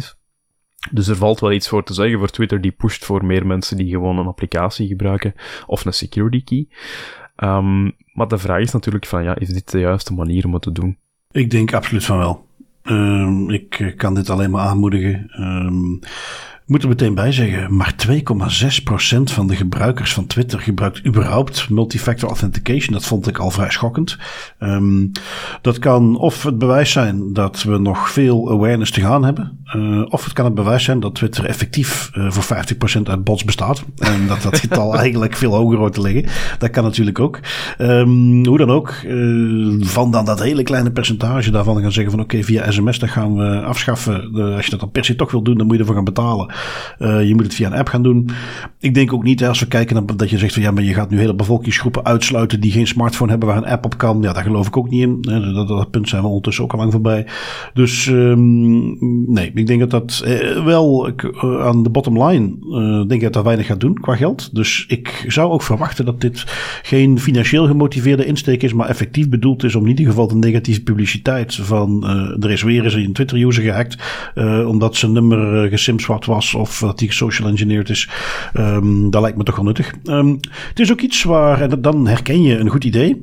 [0.92, 3.78] Dus er valt wel iets voor te zeggen voor Twitter die pusht voor meer mensen
[3.78, 5.34] die gewoon een applicatie gebruiken
[5.66, 6.68] of een security key.
[7.50, 10.62] Um, maar de vraag is natuurlijk van ja, is dit de juiste manier om het
[10.62, 10.98] te doen?
[11.32, 12.46] Ik denk absoluut van wel.
[12.84, 15.32] Um, ik kan dit alleen maar aanmoedigen.
[15.40, 16.00] Um,
[16.66, 22.30] moet er meteen bij zeggen, maar 2,6% van de gebruikers van Twitter gebruikt überhaupt multifactor
[22.30, 22.94] authentication.
[22.94, 24.18] Dat vond ik al vrij schokkend.
[25.62, 29.65] Dat kan of het bewijs zijn dat we nog veel awareness te gaan hebben.
[29.74, 32.58] Uh, of het kan het bewijs zijn dat Twitter effectief uh, voor
[32.98, 33.84] 50% uit bots bestaat.
[33.98, 36.26] En dat dat getal eigenlijk veel hoger hoort te liggen.
[36.60, 37.40] Dat kan natuurlijk ook.
[37.78, 42.22] Um, hoe dan ook, uh, van dan dat hele kleine percentage daarvan gaan zeggen van
[42.22, 44.34] oké, okay, via sms dat gaan we afschaffen.
[44.56, 46.54] als je dat dan per se toch wil doen, dan moet je ervoor gaan betalen.
[47.28, 48.30] Je moet het via een app gaan doen.
[48.80, 50.84] Ik denk ook niet, hè, als we kijken naar dat je zegt van ja, maar
[50.84, 54.22] je gaat nu hele bevolkingsgroepen uitsluiten die geen smartphone hebben waar een app op kan.
[54.22, 55.22] Ja, daar geloof ik ook niet in.
[55.22, 57.28] Dat, dat, dat punt zijn we ondertussen ook al lang voorbij.
[57.74, 58.98] Dus um,
[59.34, 63.22] nee, ik denk dat dat eh, wel uh, aan de bottom line, uh, denk ik
[63.22, 64.56] dat dat weinig gaat doen qua geld.
[64.56, 66.44] Dus ik zou ook verwachten dat dit
[66.84, 70.84] geen financieel gemotiveerde insteek is, maar effectief bedoeld is om in ieder geval de negatieve
[70.84, 72.04] publiciteit van
[72.40, 73.98] er is weer eens een Twitter-user gehackt,
[74.66, 78.10] omdat zijn nummer gesimswat was of dat hij social engineerd is.
[78.54, 79.94] Um, dat lijkt me toch wel nuttig.
[80.04, 80.40] Um,
[80.70, 83.20] het is ook iets waar, en dan herken je een goed idee.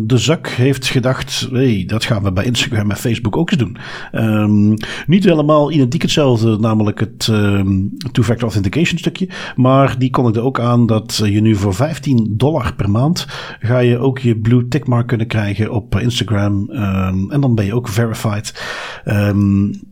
[0.00, 3.76] de zak heeft gedacht, hey, dat gaan we bij Instagram en Facebook ook eens doen.
[4.12, 9.28] Um, niet helemaal identiek hetzelfde, namelijk het um, two-factor authentication stukje.
[9.56, 13.26] Maar die kondigde ook aan dat je nu voor 15 dollar per maand
[13.60, 16.70] ga je ook je blue tickmark kunnen krijgen op Instagram.
[16.70, 18.62] Um, en dan ben je ook verified.
[19.04, 19.91] Um,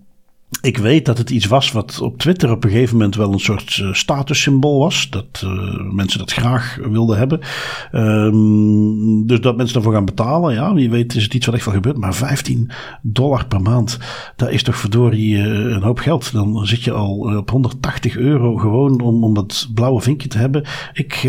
[0.61, 3.41] ik weet dat het iets was wat op Twitter op een gegeven moment wel een
[3.41, 5.11] soort uh, statussymbool was.
[5.11, 7.41] Dat uh, mensen dat graag wilden hebben.
[7.93, 10.55] Um, dus dat mensen ervoor gaan betalen.
[10.55, 11.97] Ja, wie weet is het iets wat echt wel gebeurt.
[11.97, 12.71] Maar 15
[13.03, 13.99] dollar per maand,
[14.37, 16.33] dat is toch verdorie uh, een hoop geld.
[16.33, 20.65] Dan zit je al op 180 euro gewoon om, om dat blauwe vinkje te hebben.
[20.93, 21.23] Ik,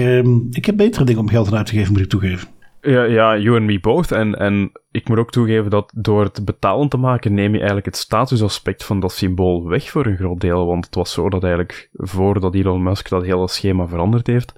[0.52, 2.48] ik heb betere dingen om geld aan uit te geven, moet ik toegeven.
[2.82, 4.12] Ja, ja, you and me both.
[4.12, 7.86] En, en ik moet ook toegeven dat door het betalen te maken neem je eigenlijk
[7.86, 10.66] het statusaspect van dat symbool weg voor een groot deel.
[10.66, 14.54] Want het was zo dat eigenlijk voordat Elon Musk dat hele schema veranderd heeft,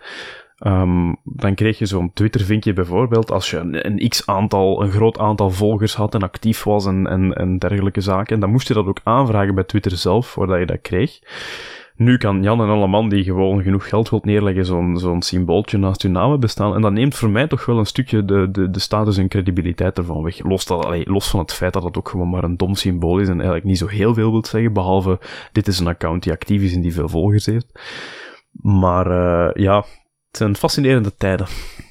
[0.59, 5.49] um, dan kreeg je zo'n Twitter-vinkje bijvoorbeeld als je een, een x-aantal, een groot aantal
[5.49, 8.35] volgers had en actief was en, en, en dergelijke zaken.
[8.35, 11.19] En dan moest je dat ook aanvragen bij Twitter zelf, voordat je dat kreeg.
[11.95, 15.77] Nu kan Jan en alle man die gewoon genoeg geld wilt neerleggen, zo'n zo'n symbooltje
[15.77, 16.75] naast hun namen bestaan.
[16.75, 19.97] En dat neemt voor mij toch wel een stukje de, de, de status en credibiliteit
[19.97, 20.43] ervan weg.
[20.43, 23.19] Los, dat, allee, los van het feit dat het ook gewoon maar een dom symbool
[23.19, 25.19] is en eigenlijk niet zo heel veel wil zeggen, behalve
[25.51, 27.79] dit is een account die actief is en die veel volgers heeft.
[28.51, 29.75] Maar uh, ja,
[30.27, 31.47] het zijn fascinerende tijden.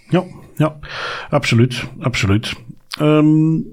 [0.08, 0.24] Ja,
[0.56, 0.76] ja,
[1.30, 2.54] absoluut, absoluut.
[3.00, 3.64] Um,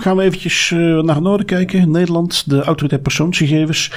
[0.00, 1.90] gaan we eventjes uh, naar noorden kijken.
[1.90, 3.92] Nederland, de autoriteit persoonsgegevens,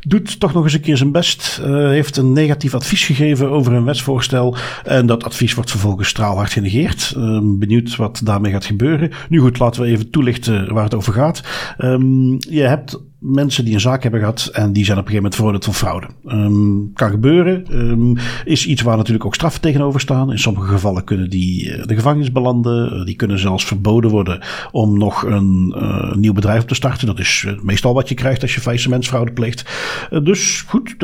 [0.00, 1.60] doet toch nog eens een keer zijn best.
[1.64, 4.56] Uh, heeft een negatief advies gegeven over een wetsvoorstel.
[4.84, 7.14] En dat advies wordt vervolgens straalhard genegeerd.
[7.16, 9.10] Um, benieuwd wat daarmee gaat gebeuren.
[9.28, 11.42] Nu goed, laten we even toelichten waar het over gaat.
[11.78, 15.14] Um, je hebt mensen die een zaak hebben gehad en die zijn op een gegeven
[15.14, 16.06] moment veroordeeld van fraude.
[16.26, 17.64] Um, kan gebeuren.
[17.70, 20.30] Um, is iets waar natuurlijk ook straffen tegenover staan.
[20.30, 22.98] In sommige gevallen kunnen die uh, de gevangenis belanden.
[22.98, 24.40] Uh, die kunnen zelfs verboden worden
[24.72, 27.06] om nog een uh, nieuw bedrijf op te starten.
[27.06, 29.64] Dat is meestal wat je krijgt als je faillissementsfraude pleegt.
[30.22, 30.96] dus goed,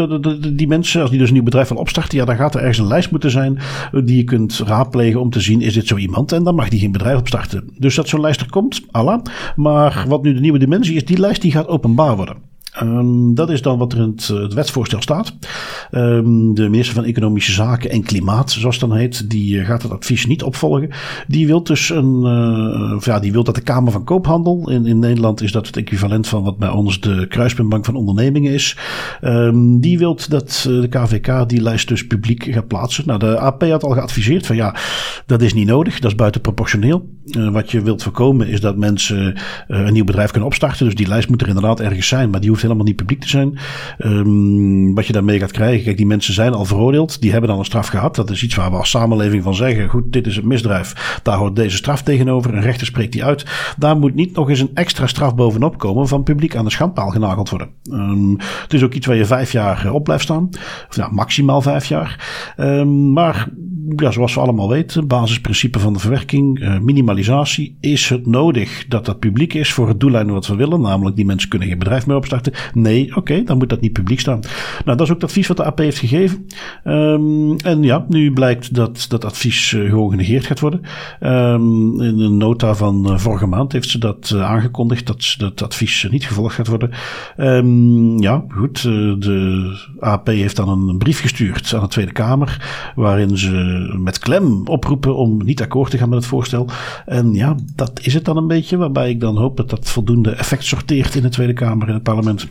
[0.56, 2.78] die mensen, als die dus een nieuw bedrijf willen opstarten, ja, dan gaat er ergens
[2.78, 3.58] een lijst moeten zijn
[4.04, 6.32] die je kunt raadplegen om te zien, is dit zo iemand?
[6.32, 7.70] En dan mag die geen bedrijf opstarten.
[7.78, 9.22] Dus dat zo'n lijst er komt, Allah.
[9.56, 12.42] Maar wat nu de nieuwe dimensie is, die lijst die gaat openbaar worden.
[12.82, 15.34] Um, dat is dan wat er in het, het wetsvoorstel staat.
[15.90, 19.82] Um, de minister van Economische Zaken en Klimaat, zoals het dan heet, die uh, gaat
[19.82, 20.90] het advies niet opvolgen.
[21.26, 24.98] Die wil dus een, uh, ja, die wil dat de Kamer van Koophandel, in, in
[24.98, 28.76] Nederland is dat het equivalent van wat bij ons de Kruispuntbank van Ondernemingen is.
[29.20, 33.06] Um, die wil dat uh, de KVK die lijst dus publiek gaat plaatsen.
[33.06, 34.74] Nou, de AP had al geadviseerd van ja,
[35.26, 37.08] dat is niet nodig, dat is buitenproportioneel.
[37.52, 40.84] wat je wilt voorkomen is dat mensen een nieuw bedrijf kunnen opstarten.
[40.84, 43.28] Dus die lijst moet er inderdaad ergens zijn, maar die hoeft helemaal niet publiek te
[43.28, 43.58] zijn.
[43.98, 47.20] Um, wat je daarmee gaat krijgen, kijk, die mensen zijn al veroordeeld.
[47.20, 48.14] Die hebben dan een straf gehad.
[48.14, 49.88] Dat is iets waar we als samenleving van zeggen.
[49.88, 51.20] Goed, dit is een misdrijf.
[51.22, 52.54] Daar hoort deze straf tegenover.
[52.54, 53.44] Een rechter spreekt die uit.
[53.78, 57.10] Daar moet niet nog eens een extra straf bovenop komen van publiek aan de schandpaal
[57.10, 57.68] genageld worden.
[57.92, 60.48] Um, het is ook iets waar je vijf jaar op blijft staan.
[60.88, 62.54] Of ja, maximaal vijf jaar.
[62.56, 63.48] Um, maar
[63.96, 67.76] ja, zoals we allemaal weten, basisprincipe van de verwerking, uh, minimalisatie.
[67.80, 70.80] Is het nodig dat dat publiek is voor het doeleinde wat we willen?
[70.80, 72.52] Namelijk die mensen kunnen geen bedrijf meer opstarten.
[72.74, 74.40] Nee, oké, dan moet dat niet publiek staan.
[74.84, 76.46] Nou, dat is ook het advies wat de AP heeft gegeven.
[76.84, 80.80] Um, en ja, nu blijkt dat dat advies uh, gewoon genegeerd gaat worden.
[81.20, 86.06] Um, in een nota van uh, vorige maand heeft ze dat aangekondigd, dat dat advies
[86.10, 86.90] niet gevolgd gaat worden.
[87.36, 93.38] Um, ja, goed, de AP heeft dan een brief gestuurd aan de Tweede Kamer, waarin
[93.38, 96.68] ze met klem oproepen om niet akkoord te gaan met het voorstel.
[97.06, 100.30] En ja, dat is het dan een beetje, waarbij ik dan hoop dat dat voldoende
[100.30, 102.48] effect sorteert in de Tweede Kamer en het parlement.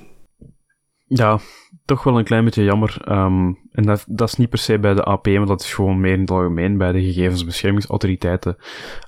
[1.06, 1.40] Ja,
[1.86, 2.98] toch wel een klein beetje jammer.
[3.10, 6.00] Um, en dat, dat is niet per se bij de AP, maar dat is gewoon
[6.00, 8.56] meer in het algemeen bij de gegevensbeschermingsautoriteiten.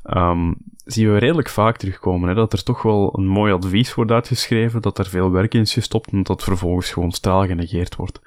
[0.04, 0.56] Um,
[0.94, 2.30] zien we redelijk vaak terugkomen.
[2.30, 5.62] Hè, dat er toch wel een mooi advies wordt uitgeschreven, dat er veel werk in
[5.62, 8.22] is gestopt en dat vervolgens gewoon straal genegeerd wordt.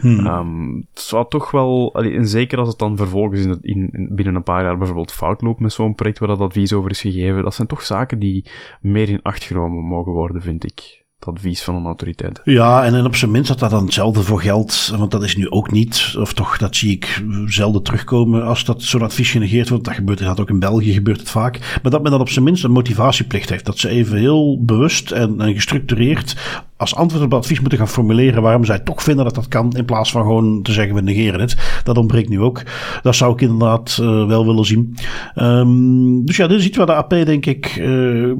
[0.00, 0.26] Hmm.
[0.26, 4.42] Um, het zou toch wel, en zeker als het dan vervolgens in, in, binnen een
[4.42, 7.54] paar jaar bijvoorbeeld fout loopt met zo'n project waar dat advies over is gegeven, dat
[7.54, 8.44] zijn toch zaken die
[8.80, 12.40] meer in acht genomen mogen worden, vind ik advies van een autoriteit.
[12.44, 15.50] Ja, en op zijn minst dat dat dan hetzelfde voor geldt, want dat is nu
[15.50, 19.84] ook niet, of toch dat zie ik zelden terugkomen als dat zo'n advies genegeerd wordt.
[19.84, 21.78] Dat gebeurt dat ook in België, gebeurt het vaak.
[21.82, 23.64] Maar dat men dan op zijn minst een motivatieplicht heeft.
[23.64, 26.36] Dat ze even heel bewust en, en gestructureerd
[26.76, 29.72] als antwoord op het advies moeten gaan formuleren waarom zij toch vinden dat dat kan,
[29.72, 31.80] in plaats van gewoon te zeggen we negeren het.
[31.84, 32.62] Dat ontbreekt nu ook.
[33.02, 34.96] Dat zou ik inderdaad uh, wel willen zien.
[35.36, 38.32] Um, dus ja, dit is iets waar de AP denk ik, uh,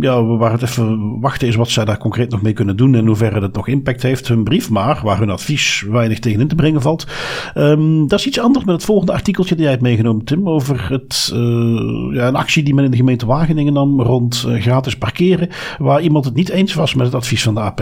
[0.00, 3.06] ja, waar het even wachten is wat zij daar concreet nog mee kunnen doen en
[3.06, 6.54] hoeverre het nog impact heeft, hun brief, maar waar hun advies weinig tegen in te
[6.54, 7.06] brengen valt.
[7.54, 10.90] Um, dat is iets anders met het volgende artikeltje die jij hebt meegenomen, Tim, over
[10.90, 15.48] het, uh, ja, een actie die men in de gemeente Wageningen nam rond gratis parkeren,
[15.78, 17.75] waar iemand het niet eens was met het advies van de AP.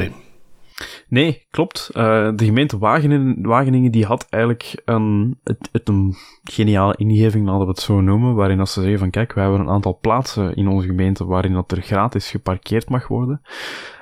[1.09, 1.91] Nee, klopt.
[1.93, 7.65] Uh, de gemeente Wageningen, Wageningen die had eigenlijk een, het, het een geniale ingeving, laten
[7.65, 10.55] we het zo noemen, waarin als ze zeggen van kijk, wij hebben een aantal plaatsen
[10.55, 13.41] in onze gemeente waarin dat er gratis geparkeerd mag worden.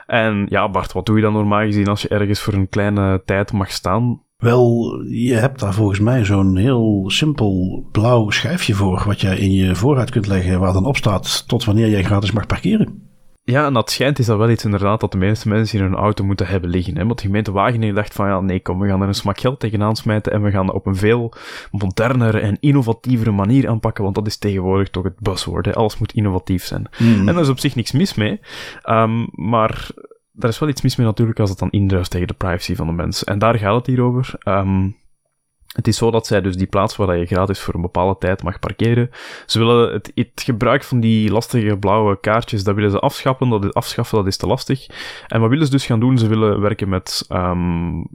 [0.06, 3.22] En ja, Bart, wat doe je dan normaal gezien als je ergens voor een kleine
[3.24, 4.22] tijd mag staan?
[4.36, 9.52] Wel, je hebt daar volgens mij zo'n heel simpel blauw schijfje voor, wat je in
[9.52, 13.11] je vooruit kunt leggen, waar dan op staat tot wanneer jij gratis mag parkeren.
[13.52, 15.94] Ja, en dat schijnt is dat wel iets inderdaad dat de meeste mensen in hun
[15.94, 16.96] auto moeten hebben liggen.
[16.96, 17.06] Hè?
[17.06, 19.60] Want de gemeente Wageningen dacht van ja, nee kom, we gaan er een smak geld
[19.60, 21.32] tegenaan smijten en we gaan op een veel
[21.70, 25.66] modernere en innovatievere manier aanpakken, want dat is tegenwoordig toch het buzzword.
[25.66, 25.74] Hè?
[25.74, 26.86] Alles moet innovatief zijn.
[26.98, 27.28] Mhm.
[27.28, 28.40] En daar is op zich niks mis mee.
[28.84, 29.88] Um, maar
[30.32, 32.86] daar is wel iets mis mee natuurlijk als het dan indruist tegen de privacy van
[32.86, 33.26] de mensen.
[33.26, 34.34] En daar gaat het hier over.
[34.44, 34.96] Um,
[35.72, 38.42] het is zo dat zij dus die plaats waar je gratis voor een bepaalde tijd
[38.42, 39.10] mag parkeren,
[39.46, 43.74] ze willen het, het gebruik van die lastige blauwe kaartjes, dat willen ze afschaffen, dat
[43.74, 44.86] afschaffen, dat is te lastig.
[45.26, 46.18] En wat willen ze dus gaan doen?
[46.18, 48.06] Ze willen werken met um,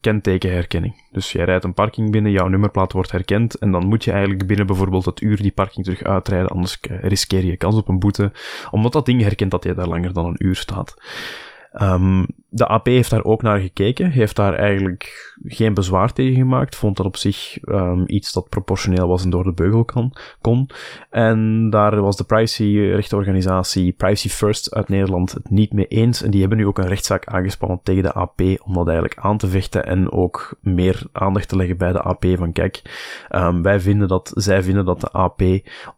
[0.00, 1.08] kentekenherkenning.
[1.10, 4.46] Dus jij rijdt een parking binnen, jouw nummerplaat wordt herkend en dan moet je eigenlijk
[4.46, 8.32] binnen bijvoorbeeld het uur die parking terug uitrijden, anders riskeer je kans op een boete,
[8.70, 10.94] omdat dat ding herkent dat jij daar langer dan een uur staat.
[11.82, 16.76] Um, de AP heeft daar ook naar gekeken, heeft daar eigenlijk geen bezwaar tegen gemaakt,
[16.76, 20.70] vond dat op zich um, iets dat proportioneel was en door de beugel kan, kon.
[21.10, 26.22] En daar was de privacy-rechtenorganisatie Privacy First uit Nederland het niet mee eens.
[26.22, 29.38] En die hebben nu ook een rechtszaak aangespannen tegen de AP om dat eigenlijk aan
[29.38, 32.82] te vechten en ook meer aandacht te leggen bij de AP van kijk,
[33.30, 35.42] um, wij vinden dat, zij vinden dat de AP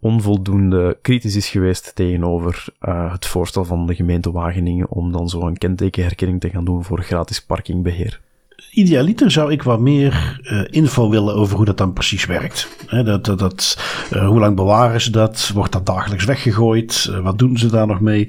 [0.00, 5.40] onvoldoende kritisch is geweest tegenover uh, het voorstel van de gemeente Wageningen om dan zo
[5.40, 8.20] een kentekenherkenning te gaan doen voor gratis parkingbeheer.
[8.70, 12.68] Idealiter zou ik wat meer uh, info willen over hoe dat dan precies werkt.
[13.04, 13.78] dat, dat, dat
[14.12, 15.50] uh, hoe lang bewaren ze dat?
[15.54, 17.08] Wordt dat dagelijks weggegooid?
[17.10, 18.28] Uh, wat doen ze daar nog mee?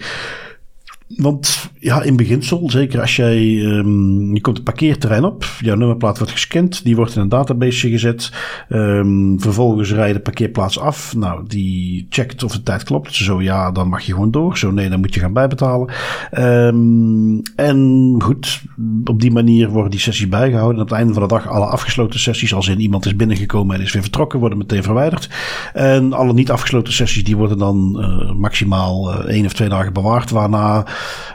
[1.15, 6.17] Want ja, in beginsel, zeker als jij, um, je komt het parkeerterrein op, jouw nummerplaat
[6.17, 8.31] wordt gescand, die wordt in een database gezet.
[8.69, 11.15] Um, vervolgens rijdt de parkeerplaats af.
[11.15, 13.15] Nou, die checkt of de tijd klopt.
[13.15, 14.57] Zo ja, dan mag je gewoon door.
[14.57, 15.89] Zo nee, dan moet je gaan bijbetalen.
[16.37, 18.61] Um, en goed,
[19.03, 20.75] op die manier worden die sessies bijgehouden.
[20.75, 23.75] En op het einde van de dag alle afgesloten sessies, als in iemand is binnengekomen
[23.75, 25.29] en is weer vertrokken, worden meteen verwijderd.
[25.73, 29.93] En alle niet afgesloten sessies, die worden dan uh, maximaal uh, één of twee dagen
[29.93, 30.85] bewaard, waarna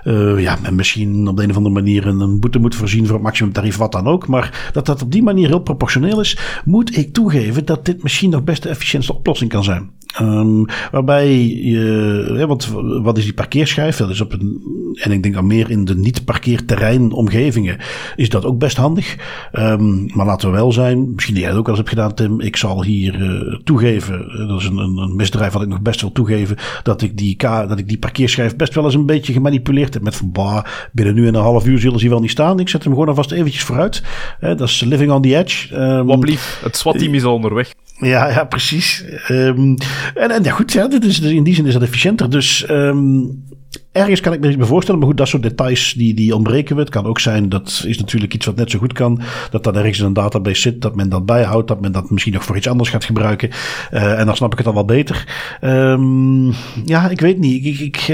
[0.04, 3.14] uh, ja, men misschien op de een of andere manier een, boete moet voorzien voor
[3.14, 4.26] het maximumtarief, wat dan ook.
[4.26, 8.30] Maar dat dat op die manier heel proportioneel is, moet ik toegeven dat dit misschien
[8.30, 9.90] nog best de efficiëntste oplossing kan zijn.
[10.20, 13.96] Um, waarbij je, want wat is die parkeerschijf?
[13.96, 14.60] Dat is op een,
[14.94, 17.78] en ik denk aan meer in de niet-parkeerterrein omgevingen,
[18.16, 19.16] is dat ook best handig.
[19.52, 22.40] Um, maar laten we wel zijn, misschien die jij ook al eens hebt gedaan, Tim.
[22.40, 26.00] Ik zal hier uh, toegeven, eh, dat is een, een, misdrijf wat ik nog best
[26.00, 29.94] wil toegeven, dat ik die, dat ik die parkeerschijf best wel eens een beetje gemanipuleerd
[29.94, 32.60] heb met van, bah, binnen nu en een half uur zullen ze wel niet staan.
[32.60, 34.02] Ik zet hem gewoon alvast eventjes vooruit.
[34.40, 35.76] dat is living on the edge.
[35.76, 37.72] Um, Wat lief, het SWAT-team is al onderweg.
[37.98, 39.04] Ja, ja, precies.
[39.30, 39.76] Um,
[40.14, 42.30] en, en ja, goed, ja, dit is, in die zin is dat efficiënter.
[42.30, 43.44] Dus um,
[43.92, 45.00] ergens kan ik me iets voorstellen.
[45.00, 46.82] Maar goed, dat soort details die, die ontbreken we.
[46.82, 49.20] Het kan ook zijn, dat is natuurlijk iets wat net zo goed kan.
[49.50, 51.68] Dat dat ergens in een database zit, dat men dat bijhoudt.
[51.68, 53.50] Dat men dat misschien nog voor iets anders gaat gebruiken.
[53.92, 55.26] Uh, en dan snap ik het al wel beter.
[55.60, 56.52] Um,
[56.84, 57.64] ja, ik weet niet.
[57.64, 58.08] Ik, ik,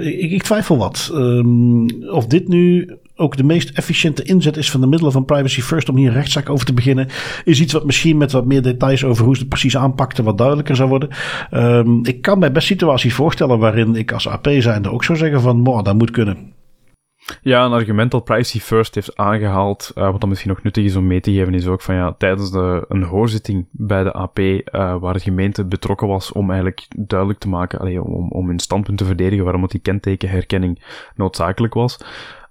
[0.00, 1.12] ik, ik, twijfel wat.
[2.10, 5.88] of dit nu ook de meest efficiënte inzet is van de middelen van Privacy First
[5.88, 7.08] om hier een rechtszaak over te beginnen,
[7.44, 10.38] is iets wat misschien met wat meer details over hoe ze het precies aanpakten wat
[10.38, 11.08] duidelijker zou worden.
[11.50, 15.40] Um, ik kan mij best situaties voorstellen waarin ik als AP zijnde ook zou zeggen
[15.40, 16.56] van, dat moet kunnen.
[17.42, 20.96] Ja, een argument dat Privacy First heeft aangehaald, uh, wat dan misschien nog nuttig is
[20.96, 24.38] om mee te geven, is ook van ja, tijdens de, een hoorzitting bij de AP,
[24.38, 24.60] uh,
[25.00, 28.98] waar de gemeente betrokken was om eigenlijk duidelijk te maken, allee, om, om hun standpunt
[28.98, 30.82] te verdedigen waarom het die kentekenherkenning
[31.14, 31.98] noodzakelijk was,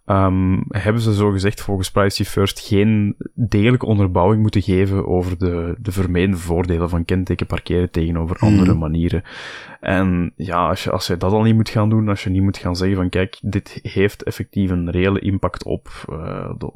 [0.10, 5.76] um, hebben ze zo gezegd volgens Privacy First geen degelijke onderbouwing moeten geven over de,
[5.80, 8.46] de vermeende voordelen van kenteken parkeren tegenover mhm.
[8.46, 9.24] andere manieren.
[9.80, 12.42] En ja, als je, als je dat al niet moet gaan doen, als je niet
[12.42, 16.72] moet gaan zeggen van kijk, dit heeft effectief een reële impact op uh, de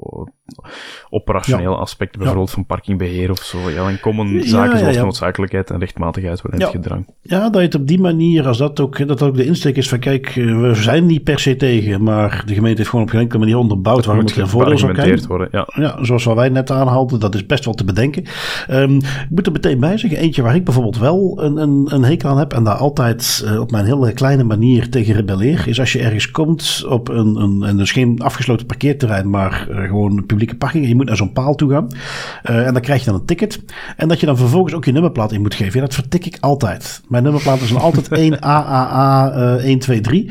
[1.10, 6.42] operationele aspecten, bijvoorbeeld van parkingbeheer of zo, ja, dan komen zaken zoals noodzakelijkheid en rechtmatigheid
[6.42, 7.08] wel in het gedrang.
[7.22, 9.90] Ja, dat je het op die manier, als dat ook, dat ook de insteek is
[9.90, 13.40] van kijk, we zijn niet per se tegen, maar de gemeente heeft gewoon op enkele
[13.40, 15.20] manier onderbouwd waarom het geen voordeel zou.
[15.28, 15.68] Worden, ja.
[15.74, 18.24] ja, zoals wat wij net aanhaalden, dat is best wel te bedenken.
[18.70, 22.04] Um, ik moet er meteen bij zeggen, eentje waar ik bijvoorbeeld wel een, een, een
[22.04, 25.80] hekel aan heb en daar altijd uh, op mijn hele kleine manier tegen rebelleer, is
[25.80, 30.18] als je ergens komt op een, een en dus geen afgesloten parkeerterrein, maar uh, gewoon
[30.18, 30.84] een publieke parking.
[30.84, 31.88] En je moet naar zo'n paal toe gaan.
[32.50, 33.60] Uh, en dan krijg je dan een ticket.
[33.98, 35.80] En dat je dan vervolgens ook je nummerplaat in moet geven.
[35.80, 37.02] Ja, dat vertik ik altijd.
[37.08, 40.24] Mijn nummerplaat is dan altijd 1AAA uh, 123.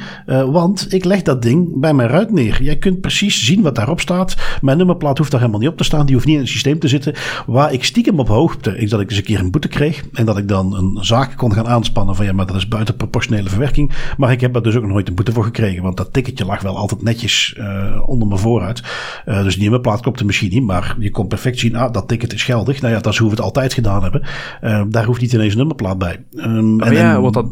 [0.53, 2.63] want ik leg dat ding bij mijn ruit neer.
[2.63, 4.37] Jij kunt precies zien wat daarop staat.
[4.61, 6.07] Mijn nummerplaat hoeft daar helemaal niet op te staan.
[6.07, 7.15] Die hoeft niet in het systeem te zitten.
[7.47, 10.05] Waar ik stiekem op hoopte, is dat ik eens een keer een boete kreeg.
[10.13, 12.97] En dat ik dan een zaak kon gaan aanspannen van ja, maar dat is buiten
[12.97, 13.93] proportionele verwerking.
[14.17, 15.83] Maar ik heb er dus ook nooit een boete voor gekregen.
[15.83, 18.83] Want dat ticketje lag wel altijd netjes uh, onder mijn vooruit.
[19.27, 20.63] Uh, dus die nummerplaat klopt de misschien niet.
[20.63, 22.81] Maar je kon perfect zien, ah, dat ticket is geldig.
[22.81, 24.23] Nou ja, dat is hoe we het altijd gedaan hebben.
[24.63, 26.25] Uh, daar hoeft niet ineens een nummerplaat bij.
[26.33, 27.47] Um, en ja, wat dat,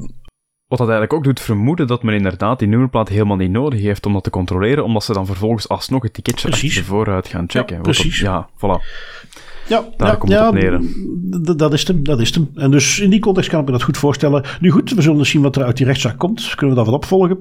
[0.66, 4.06] wat dat eigenlijk ook doet vermoeden dat men inderdaad die nummerplaat helemaal niet nodig heeft
[4.06, 7.76] om dat te controleren, omdat ze dan vervolgens alsnog het ticketje vooruit gaan checken.
[7.76, 8.20] Ja, precies.
[8.20, 8.82] Dat, ja, voilà.
[9.68, 12.48] Ja, Daar ja, komt ja, het Dat is hem, dat is hem.
[12.54, 14.44] En dus in die context kan ik me dat goed voorstellen.
[14.60, 16.54] Nu goed, we zullen zien wat er uit die rechtszaak komt.
[16.54, 17.38] Kunnen we dat wat opvolgen.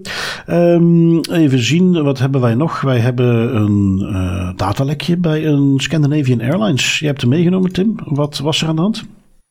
[0.48, 2.82] Um, even zien, wat hebben wij nog?
[2.82, 7.00] Wij hebben een uh, datalekje bij een Scandinavian Airlines.
[7.00, 7.96] Je hebt hem meegenomen, Tim.
[8.06, 9.06] Wat was er aan de hand?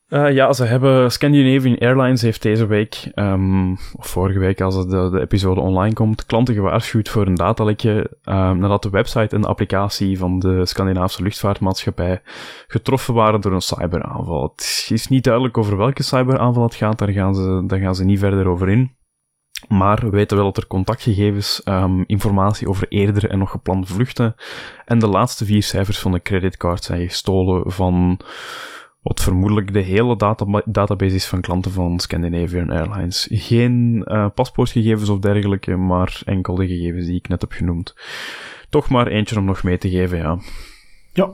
[0.09, 5.09] Uh, ja, ze hebben Scandinavian Airlines heeft deze week, um, of vorige week als de,
[5.09, 9.47] de episode online komt, klanten gewaarschuwd voor een datalekje um, nadat de website en de
[9.47, 12.21] applicatie van de Scandinavische luchtvaartmaatschappij
[12.67, 14.53] getroffen waren door een cyberaanval.
[14.55, 18.05] Het is niet duidelijk over welke cyberaanval het gaat, daar gaan ze, daar gaan ze
[18.05, 18.95] niet verder over in.
[19.67, 24.35] Maar we weten wel dat er contactgegevens, um, informatie over eerdere en nog geplande vluchten
[24.85, 28.19] en de laatste vier cijfers van de creditcard zijn gestolen van
[29.07, 33.27] wat vermoedelijk de hele data database is van klanten van Scandinavian Airlines.
[33.31, 37.95] Geen uh, paspoortgegevens of dergelijke, maar enkel de gegevens die ik net heb genoemd.
[38.69, 40.37] Toch maar eentje om nog mee te geven, ja.
[41.13, 41.31] Ja,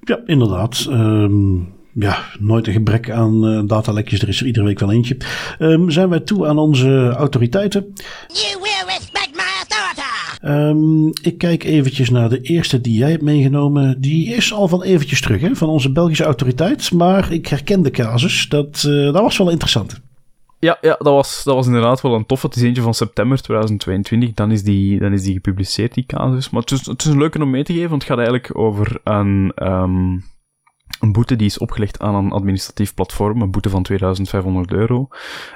[0.00, 0.86] ja inderdaad.
[0.90, 4.22] Um, ja, nooit een gebrek aan uh, datalekjes.
[4.22, 5.16] Er is er iedere week wel eentje.
[5.58, 7.92] Um, zijn wij toe aan onze autoriteiten?
[8.26, 8.58] You
[10.44, 14.00] Um, ik kijk eventjes naar de eerste die jij hebt meegenomen.
[14.00, 16.92] Die is al van eventjes terug, hè, van onze Belgische autoriteit.
[16.92, 18.48] Maar ik herken de casus.
[18.48, 20.00] Dat, uh, dat was wel interessant.
[20.58, 22.42] Ja, ja dat, was, dat was inderdaad wel een tof.
[22.42, 24.32] Het is eentje van september 2022.
[24.32, 26.50] Dan is die, dan is die gepubliceerd, die casus.
[26.50, 28.58] Maar het is, het is een leuke om mee te geven, want het gaat eigenlijk
[28.58, 29.52] over een...
[29.56, 30.24] Um,
[31.00, 35.08] een boete die is opgelegd aan een administratief platform, een boete van 2500 euro.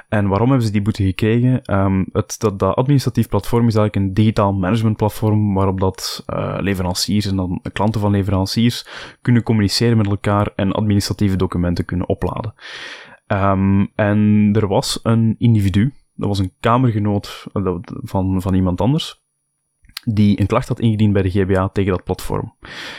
[0.09, 1.75] En waarom hebben ze die boete gekregen?
[1.79, 7.25] Um, het, dat, dat administratief platform is eigenlijk een digitaal managementplatform waarop dat uh, leveranciers
[7.25, 8.87] en dan klanten van leveranciers
[9.21, 12.53] kunnen communiceren met elkaar en administratieve documenten kunnen opladen.
[13.27, 19.22] Um, en er was een individu, dat was een kamergenoot uh, van, van iemand anders,
[20.05, 22.55] die een klacht had ingediend bij de GBA tegen dat platform.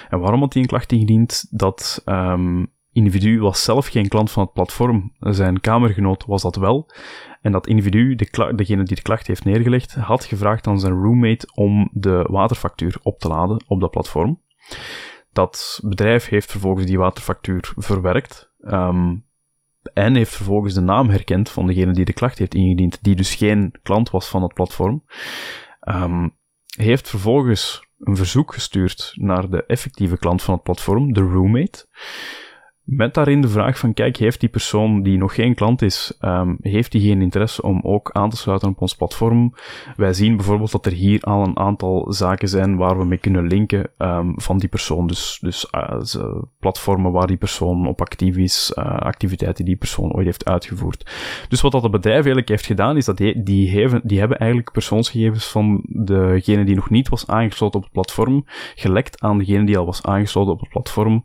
[0.08, 1.46] En waarom had hij een klacht ingediend?
[1.50, 5.12] Dat um, individu was zelf geen klant van het platform.
[5.20, 6.90] Zijn kamergenoot was dat wel.
[7.40, 11.48] En dat individu, de degene die de klacht heeft neergelegd, had gevraagd aan zijn roommate
[11.54, 14.40] om de waterfactuur op te laden op dat platform.
[15.32, 18.52] Dat bedrijf heeft vervolgens die waterfactuur verwerkt.
[18.60, 19.24] Um,
[19.92, 23.34] en heeft vervolgens de naam herkend van degene die de klacht heeft ingediend, die dus
[23.34, 25.04] geen klant was van het platform.
[25.88, 26.36] Um,
[26.76, 31.86] heeft vervolgens een verzoek gestuurd naar de effectieve klant van het platform, de roommate.
[32.84, 36.56] Met daarin de vraag van, kijk, heeft die persoon die nog geen klant is, um,
[36.60, 39.54] heeft die geen interesse om ook aan te sluiten op ons platform?
[39.96, 43.46] Wij zien bijvoorbeeld dat er hier al een aantal zaken zijn waar we mee kunnen
[43.46, 45.06] linken um, van die persoon.
[45.06, 50.12] Dus, dus uh, platformen waar die persoon op actief is, uh, activiteiten die die persoon
[50.12, 51.10] ooit heeft uitgevoerd.
[51.48, 53.70] Dus wat dat bedrijf eigenlijk heeft gedaan, is dat die, die
[54.18, 59.38] hebben eigenlijk persoonsgegevens van degene die nog niet was aangesloten op het platform, gelekt aan
[59.38, 61.24] degene die al was aangesloten op het platform.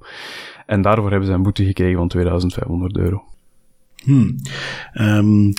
[0.66, 3.24] En daarvoor hebben ze een boete gekregen van 2500 euro.
[4.04, 4.36] Hmm.
[4.94, 5.54] Um,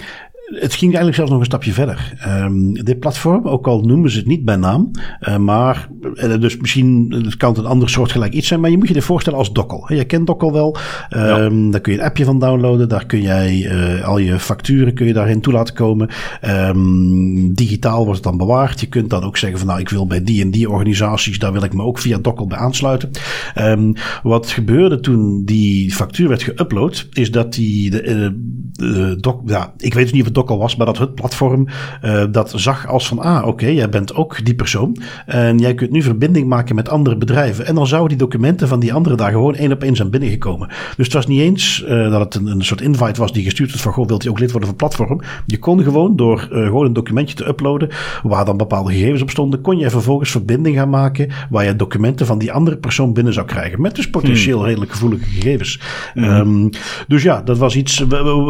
[0.50, 2.12] het ging eigenlijk zelfs nog een stapje verder.
[2.26, 4.90] Um, dit platform, ook al noemen ze het niet bij naam,
[5.28, 8.70] uh, maar uh, dus misschien het kan het een ander soort gelijk iets zijn, maar
[8.70, 9.92] je moet je dit voorstellen als Dokkel.
[9.92, 10.76] Je kent Dokkel wel.
[11.16, 11.70] Um, ja.
[11.70, 12.88] Daar kun je een appje van downloaden.
[12.88, 16.08] Daar kun jij uh, al je facturen kun je daarin toe laten komen.
[16.46, 18.80] Um, digitaal wordt het dan bewaard.
[18.80, 21.52] Je kunt dan ook zeggen van nou, ik wil bij die en die organisaties, daar
[21.52, 23.10] wil ik me ook via Dokkel bij aansluiten.
[24.22, 28.02] wat gebeurde toen die factuur werd geüpload, is dat die de,
[28.72, 31.66] de, de, ja, ik weet dus niet of het dokkel was, maar dat het platform
[32.04, 34.96] uh, dat zag als van, ah, oké, jij bent ook die persoon.
[35.26, 37.66] En jij kunt nu verbinding maken met andere bedrijven.
[37.66, 40.68] En dan zouden die documenten van die anderen daar gewoon één op één zijn binnengekomen.
[40.68, 43.70] Dus het was niet eens uh, dat het een, een, soort invite was die gestuurd
[43.70, 45.20] werd van, goh, wilt u ook lid worden van het platform?
[45.46, 47.88] Je kon gewoon door uh, gewoon een documentje te uploaden,
[48.22, 52.26] waar dan bepaalde gegevens op stonden, kon je vervolgens verbinding gaan maken, waar je documenten
[52.26, 53.80] van die andere persoon binnen zou krijgen.
[53.80, 54.66] Met dus potentieel hmm.
[54.66, 55.80] redelijk gevoelige gegevens.
[56.14, 56.24] Hmm.
[56.24, 56.70] Um,
[57.08, 57.96] dus ja, dat was iets.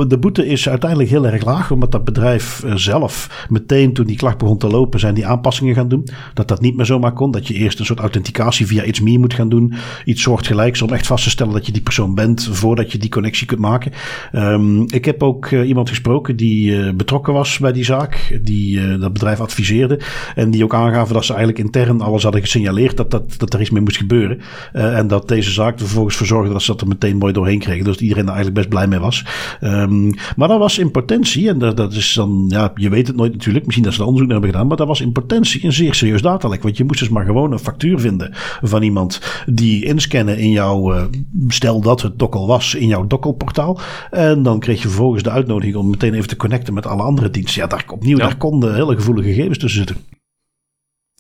[0.09, 4.39] De boete is uiteindelijk heel erg laag, omdat dat bedrijf zelf meteen toen die klacht
[4.39, 6.09] begon te lopen, zijn die aanpassingen gaan doen.
[6.35, 7.31] Dat dat niet meer zomaar kon.
[7.31, 9.75] Dat je eerst een soort authenticatie via iets meer moet gaan doen.
[10.05, 13.11] Iets soortgelijks om echt vast te stellen dat je die persoon bent voordat je die
[13.11, 13.93] connectie kunt maken.
[14.33, 18.41] Um, ik heb ook uh, iemand gesproken die uh, betrokken was bij die zaak.
[18.43, 20.01] Die dat bedrijf adviseerde.
[20.35, 23.61] En die ook aangaven dat ze eigenlijk intern alles hadden gesignaleerd dat, dat, dat er
[23.61, 24.41] iets mee moest gebeuren.
[24.73, 27.59] en dat deze zaak er vervolgens voor zorgde dat ze dat er meteen mooi doorheen
[27.59, 27.85] kregen.
[27.85, 29.25] Dus iedereen daar eigenlijk best blij mee was.
[29.61, 33.17] Um, maar dat was in potentie, en dat, dat is dan, ja, je weet het
[33.17, 33.65] nooit natuurlijk.
[33.65, 34.69] Misschien dat ze er onderzoek naar hebben gedaan.
[34.69, 36.63] Maar dat was in potentie een zeer serieus datalek.
[36.63, 38.31] Want je moest dus maar gewoon een factuur vinden
[38.63, 41.03] van iemand die inscannen in jouw, uh,
[41.49, 43.81] stel dat het dokkel was, in jouw dokkelportaal.
[44.11, 47.31] En dan kreeg je vervolgens de uitnodiging om meteen even te connecten met alle andere
[47.31, 47.63] diensten.
[47.63, 50.10] Ja, daar opnieuw, daar konden hele gevoelige gegevens tussen zitten.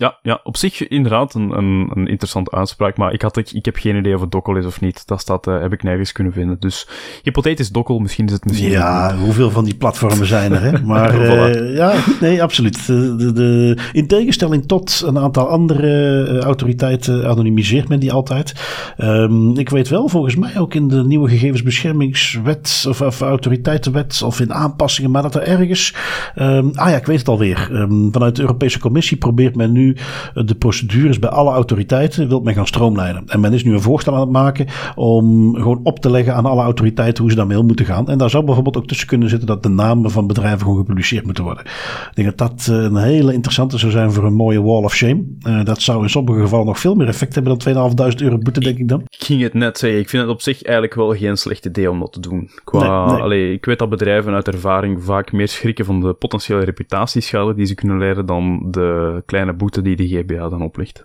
[0.00, 3.64] Ja, ja, op zich inderdaad een, een, een interessante uitspraak, maar ik, had, ik, ik
[3.64, 5.06] heb geen idee of het dokkel is of niet.
[5.06, 6.56] Dat staat, uh, heb ik nergens kunnen vinden.
[6.60, 6.88] Dus
[7.22, 8.70] hypothetisch dokkel, misschien is het misschien...
[8.70, 10.82] Ja, hoeveel van die platformen zijn er, hè?
[10.90, 12.86] Maar uh, ja, nee, absoluut.
[12.86, 18.52] De, de, in tegenstelling tot een aantal andere uh, autoriteiten anonimiseert men die altijd.
[18.98, 24.40] Um, ik weet wel, volgens mij ook in de nieuwe gegevensbeschermingswet of, of autoriteitenwet of
[24.40, 25.94] in aanpassingen, maar dat er ergens...
[26.36, 27.68] Um, ah ja, ik weet het alweer.
[27.72, 29.88] Um, vanuit de Europese Commissie probeert men nu
[30.34, 33.22] de procedures bij alle autoriteiten wil men gaan stroomlijnen.
[33.26, 36.46] En men is nu een voorstel aan het maken om gewoon op te leggen aan
[36.46, 38.08] alle autoriteiten hoe ze daarmee om moeten gaan.
[38.08, 41.24] En daar zou bijvoorbeeld ook tussen kunnen zitten dat de namen van bedrijven gewoon gepubliceerd
[41.24, 41.64] moeten worden.
[41.64, 44.94] Ik denk dat dat eh, een hele interessante zou zijn voor een mooie wall of
[44.94, 45.24] shame.
[45.46, 48.60] Uh, dat zou in sommige gevallen nog veel meer effect hebben dan 2.500 euro boete,
[48.60, 49.00] denk ik dan.
[49.00, 50.00] Ik ging het net zeggen.
[50.00, 52.50] Ik vind het op zich eigenlijk wel geen slecht idee om dat te doen.
[52.64, 53.22] Qua, nee, nee.
[53.22, 57.66] Allee, ik weet dat bedrijven uit ervaring vaak meer schrikken van de potentiële reputatieschade die
[57.66, 61.04] ze kunnen leiden dan de kleine boete die de GBA dan oplicht.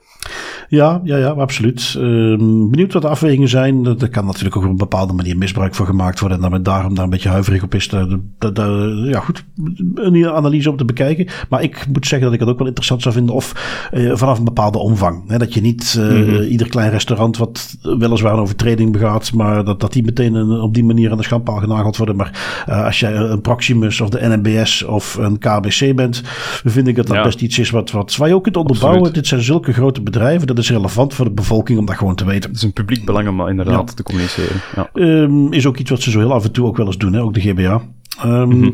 [0.67, 1.95] Ja, ja, ja, absoluut.
[1.97, 3.85] Um, benieuwd wat de afwegingen zijn.
[3.85, 6.43] Er kan natuurlijk ook op een bepaalde manier misbruik van gemaakt worden.
[6.43, 7.89] En daarom daar een beetje huiverig op is.
[7.89, 9.45] Daar, ja, goed,
[9.95, 11.27] een analyse op te bekijken.
[11.49, 13.35] Maar ik moet zeggen dat ik het ook wel interessant zou vinden.
[13.35, 13.53] Of
[13.93, 15.29] uh, vanaf een bepaalde omvang.
[15.29, 16.41] Hè, dat je niet uh, mm -hmm.
[16.41, 19.33] ieder klein restaurant wat weliswaar een overtreding begaat.
[19.33, 22.15] Maar dat, dat die meteen een, op die manier aan de schandpaal genageld worden.
[22.15, 26.21] Maar als jij een Proximus of de NMBS of een KBC bent.
[26.63, 27.23] vind ik dat dat ja.
[27.23, 28.99] best iets is wat, wat, waar je ook kunt onderbouwen.
[28.99, 29.19] Absoluut.
[29.19, 32.25] Dit zijn zulke grote bedrijven dat is relevant voor de bevolking om dat gewoon te
[32.25, 32.49] weten.
[32.49, 33.95] Het is een publiek belang om inderdaad ja.
[33.95, 34.61] te communiceren.
[34.75, 34.89] Ja.
[34.93, 37.13] Um, is ook iets wat ze zo heel af en toe ook wel eens doen,
[37.13, 37.21] hè?
[37.21, 37.81] ook de GBA.
[38.25, 38.73] Um, mm -hmm.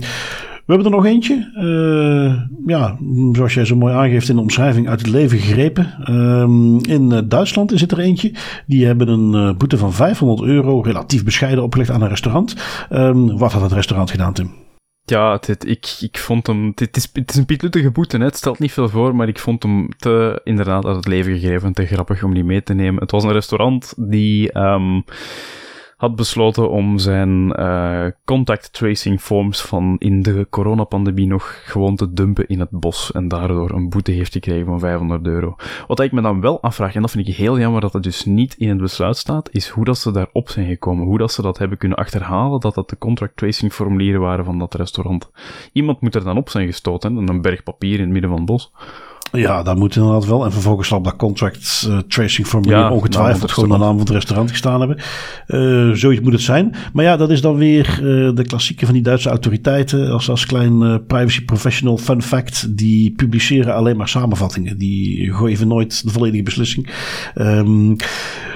[0.66, 1.52] We hebben er nog eentje.
[1.56, 2.98] Uh, ja,
[3.32, 5.86] zoals jij zo mooi aangeeft in de omschrijving, uit het leven gegrepen.
[6.82, 8.32] In Duitsland is het er eentje.
[8.68, 12.56] Die hebben een uh, boete van 500 euro, relatief bescheiden, opgelegd aan een restaurant.
[12.92, 14.52] Um, wat had het restaurant gedaan, Tim?
[15.04, 16.72] Ja, het, ik, ik vond hem...
[16.76, 18.24] Het is, het is een pietluttige boete, hè.
[18.24, 21.74] het stelt niet veel voor, maar ik vond hem te, inderdaad uit het leven gegeven,
[21.74, 23.02] te grappig om die mee te nemen.
[23.02, 24.58] Het was een restaurant die...
[24.58, 25.04] Um,
[26.02, 32.14] had besloten om zijn uh, contact tracing forms van in de coronapandemie nog gewoon te
[32.14, 35.56] dumpen in het bos en daardoor een boete heeft gekregen van 500 euro.
[35.88, 38.26] Wat ik me dan wel afvraag, en dat vind ik heel jammer dat het dus
[38.26, 41.42] niet in het besluit staat, is hoe dat ze daarop zijn gekomen, hoe dat ze
[41.42, 45.32] dat hebben kunnen achterhalen, dat dat de contract tracing formulieren waren van dat restaurant.
[45.72, 47.32] Iemand moet er dan op zijn gestoten, hè?
[47.32, 48.72] een berg papier in het midden van het bos.
[49.32, 50.46] Ja, dat moet inderdaad wel.
[50.46, 54.00] En vervolgens zal op dat contract uh, tracing formulier ja, ongetwijfeld gewoon de naam van
[54.00, 54.98] het restaurant gestaan hebben.
[55.48, 56.76] Uh, zoiets moet het zijn.
[56.94, 60.12] Maar ja, dat is dan weer uh, de klassieke van die Duitse autoriteiten.
[60.12, 62.78] Als, als klein privacy professional fun fact.
[62.78, 64.78] Die publiceren alleen maar samenvattingen.
[64.78, 66.90] Die gooien even nooit de volledige beslissing.
[67.36, 67.96] Um,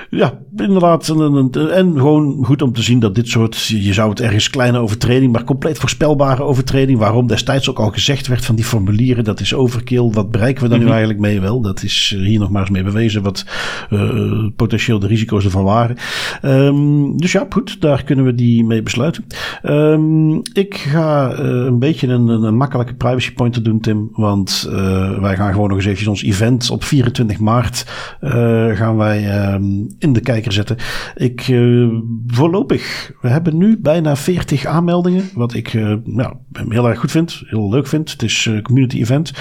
[0.10, 1.10] ja, inderdaad.
[1.10, 4.78] En, en, gewoon goed om te zien dat dit soort, je zou het ergens kleine
[4.78, 7.00] overtreding, maar compleet voorspelbare overtreding.
[7.00, 10.10] Waarom destijds ook al gezegd werd van die formulieren, dat is overkill.
[10.12, 10.94] Wat bereiken we dan nu mhm.
[10.94, 11.40] eigenlijk mee?
[11.40, 13.46] Wel, dat is hier nog maar eens mee bewezen wat
[13.90, 15.98] uh, potentieel de risico's ervan waren.
[16.42, 19.26] Um, dus ja, goed, daar kunnen we die mee besluiten.
[19.64, 24.10] Um, ik ga uh, een beetje een, een makkelijke privacy pointer doen, Tim.
[24.12, 27.86] Want uh, wij gaan gewoon nog eens even ons event op 24 maart
[28.76, 30.78] gaan wij um, in de kijker zetten.
[31.16, 31.54] Ik
[32.28, 35.74] voorlopig, we hebben nu bijna 40 aanmeldingen, wat ik
[36.04, 36.34] nou,
[36.70, 38.12] heel erg goed vind, heel leuk vind.
[38.12, 39.32] Het is een community event.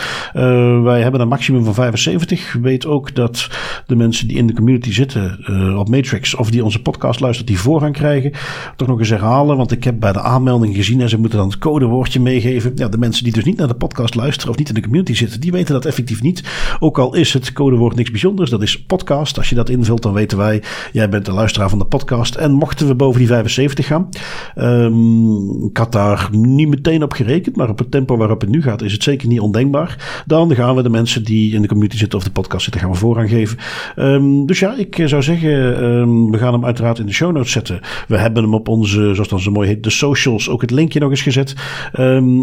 [0.82, 2.52] wij hebben een maximum van 75.
[2.62, 3.48] Weet ook dat
[3.86, 5.38] de mensen die in de community zitten
[5.78, 8.32] op Matrix of die onze podcast luisteren, die voorrang krijgen.
[8.76, 11.48] Toch nog eens herhalen, want ik heb bij de aanmelding gezien en ze moeten dan
[11.48, 12.72] het codewoordje meegeven.
[12.74, 15.14] Ja, de mensen die dus niet naar de podcast luisteren of niet in de community
[15.14, 16.44] zitten, die weten dat effectief niet.
[16.78, 19.38] Ook al is het codewoord niks bijzonders, dat is podcast.
[19.38, 20.43] Als je dat invult, dan weten wij,
[20.92, 22.34] jij bent de luisteraar van de podcast.
[22.34, 24.08] En mochten we boven die 75 gaan,
[24.56, 28.62] um, ik had daar niet meteen op gerekend, maar op het tempo waarop het nu
[28.62, 30.22] gaat, is het zeker niet ondenkbaar.
[30.26, 32.90] Dan gaan we de mensen die in de community zitten of de podcast zitten, gaan
[32.90, 33.58] we voorrang geven.
[33.96, 37.52] Um, dus ja, ik zou zeggen, um, we gaan hem uiteraard in de show notes
[37.52, 37.80] zetten.
[38.08, 41.00] We hebben hem op onze, zoals dan zo mooi heet, de socials, ook het linkje
[41.00, 41.54] nog eens gezet.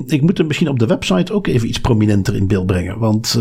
[0.06, 3.00] Ik moet hem misschien op de website ook even iets prominenter in beeld brengen.
[3.00, 3.40] Want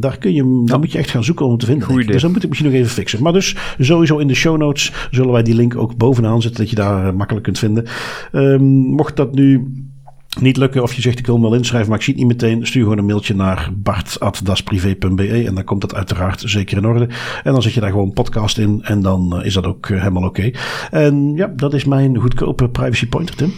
[0.00, 2.06] daar, kun je, daar moet je echt gaan zoeken om hem te vinden.
[2.06, 3.22] Dus dat moet ik misschien nog even fixen.
[3.22, 6.70] Maar dus sowieso in de show notes zullen wij die link ook bovenaan zetten, dat
[6.70, 7.86] je daar uh, makkelijk kunt vinden.
[8.32, 9.72] Um, mocht dat nu
[10.40, 12.32] niet lukken of je zegt ik wil hem wel inschrijven, maar ik zie het niet
[12.32, 17.08] meteen, stuur gewoon een mailtje naar bart.dasprivé.be en dan komt dat uiteraard zeker in orde.
[17.44, 19.98] En dan zet je daar gewoon podcast in en dan eh, is dat ook eh,
[19.98, 20.50] helemaal oké.
[20.90, 23.52] En ja, dat is mijn goedkope privacy pointer, Tim.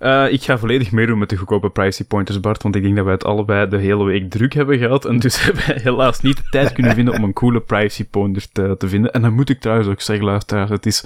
[0.00, 3.04] Uh, ik ga volledig meedoen met de goedkope privacy pointers, Bart, want ik denk dat
[3.04, 5.04] wij het allebei de hele week druk hebben gehad.
[5.04, 8.52] En dus hebben wij helaas niet de tijd kunnen vinden om een coole privacy pointer
[8.52, 9.12] te, te, vinden.
[9.12, 11.04] En dan moet ik trouwens ook zeggen, luisteraars, het is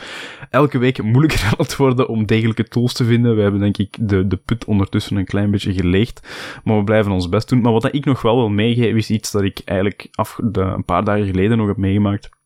[0.50, 3.36] elke week moeilijker aan het worden om degelijke tools te vinden.
[3.36, 6.28] We hebben denk ik de, de put ondertussen een klein beetje geleegd,
[6.64, 7.60] maar we blijven ons best doen.
[7.60, 10.84] Maar wat ik nog wel wil meegeven, is iets dat ik eigenlijk af, de, een
[10.84, 12.36] paar dagen geleden nog heb meegemaakt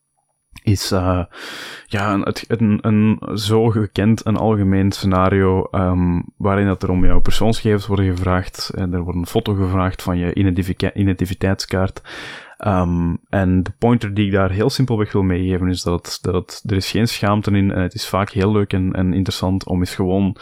[0.63, 1.25] is uh,
[1.87, 7.21] ja, een, een, een, zo gekend en algemeen scenario um, waarin dat er om jouw
[7.21, 10.35] persoonsgegevens worden gevraagd en er wordt een foto gevraagd van je
[10.95, 12.03] identiteitskaart.
[12.67, 16.77] Um, en de pointer die ik daar heel simpelweg wil meegeven is dat, dat er
[16.77, 19.95] is geen schaamte in en het is vaak heel leuk en, en interessant om eens
[19.95, 20.37] gewoon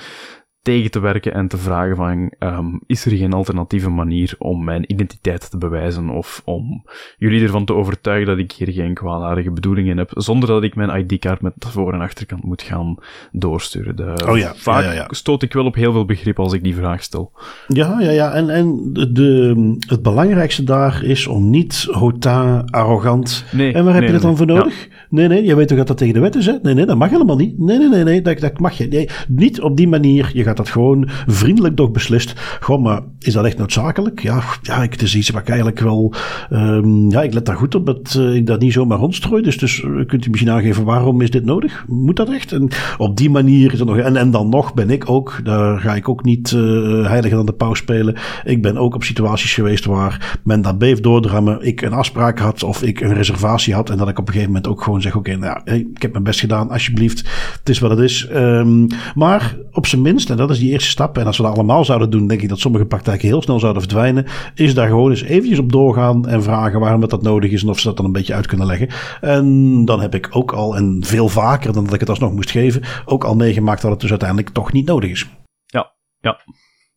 [0.63, 4.93] tegen te werken en te vragen van, um, is er geen alternatieve manier om mijn
[4.93, 6.83] identiteit te bewijzen of om
[7.19, 10.99] jullie ervan te overtuigen dat ik hier geen kwaadaardige bedoelingen heb, zonder dat ik mijn
[10.99, 12.97] ID-kaart met voor- en achterkant moet gaan
[13.33, 13.97] doorsturen.
[13.97, 16.63] De, oh ja, vaak ja, ja, stoot ik wel op heel veel begrip als ik
[16.63, 17.33] die vraag stel.
[17.67, 18.33] Ja, ja, ja.
[18.33, 23.45] En, en de, het belangrijkste daar is om niet hota, arrogant.
[23.53, 24.89] Nee, en waar heb je dat dan voor nodig?
[25.11, 26.55] Nee, nee, je weet toch dat dat tegen de wet is, hè?
[26.63, 27.59] Nee, nee, dat mag helemaal niet.
[27.59, 28.87] Nee, nee, nee, nee, dat, dat mag je.
[28.87, 30.31] Nee, niet op die manier.
[30.35, 32.32] Je gaat dat gewoon vriendelijk toch beslist.
[32.61, 34.22] Gewoon, maar is dat echt noodzakelijk?
[34.22, 36.14] Ja, ja het is iets wat ik eigenlijk wel...
[36.51, 39.42] Um, ja, ik let daar goed op dat uh, ik dat niet zomaar rondstrooi.
[39.42, 41.84] Dus, dus uh, kunt u misschien aangeven, waarom is dit nodig?
[41.88, 42.53] Moet dat echt?
[42.53, 43.96] En op die manier is het nog...
[43.96, 46.61] En, en dan nog ben ik ook, daar ga ik ook niet uh,
[47.07, 48.16] heiliger dan de pauw spelen.
[48.44, 51.66] Ik ben ook op situaties geweest waar men dat beeft doordrammen.
[51.66, 53.90] Ik een afspraak had of ik een reservatie had.
[53.90, 56.24] En dat ik op een gegeven moment ook gewoon zeg, oké, nou, ik heb mijn
[56.24, 57.18] best gedaan, alsjeblieft.
[57.59, 58.28] Het is wat het is.
[58.34, 61.18] Um, maar op zijn minst, en dat is die eerste stap.
[61.18, 63.82] En als we dat allemaal zouden doen, denk ik dat sommige praktijken heel snel zouden
[63.82, 64.26] verdwijnen.
[64.55, 67.68] Is daar gewoon eens eventjes op doorgaan en vragen waarom het dat nodig is en
[67.68, 68.88] of ze dat dan een beetje uit kunnen leggen.
[69.20, 72.51] En dan heb ik ook al, en veel vaker dan dat ik het alsnog moest
[72.51, 75.28] geven, ook al meegemaakt dat het dus uiteindelijk toch niet nodig is.
[75.66, 76.41] Ja, ja,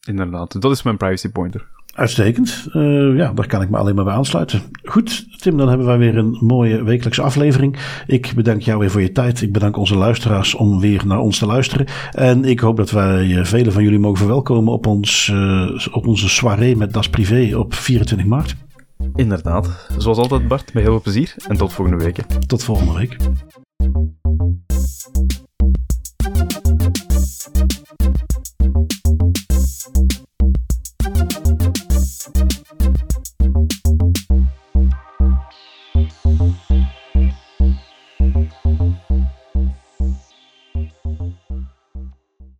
[0.07, 0.61] inderdaad.
[0.61, 1.71] Dat is mijn privacy pointer.
[1.93, 2.67] Uitstekend.
[2.73, 4.61] Uh, ja, daar kan ik me alleen maar bij aansluiten.
[4.83, 7.77] Goed, Tim, dan hebben wij weer een mooie wekelijkse aflevering.
[8.07, 9.41] Ik bedank jou weer voor je tijd.
[9.41, 11.85] Ik bedank onze luisteraars om weer naar ons te luisteren.
[12.11, 16.29] En ik hoop dat wij vele van jullie mogen verwelkomen op, ons, uh, op onze
[16.29, 18.55] soirée met Das Privé op 24 maart.
[19.15, 19.87] Inderdaad.
[19.97, 22.17] Zoals altijd, Bart, met heel veel plezier en tot volgende week.
[22.47, 23.17] Tot volgende week.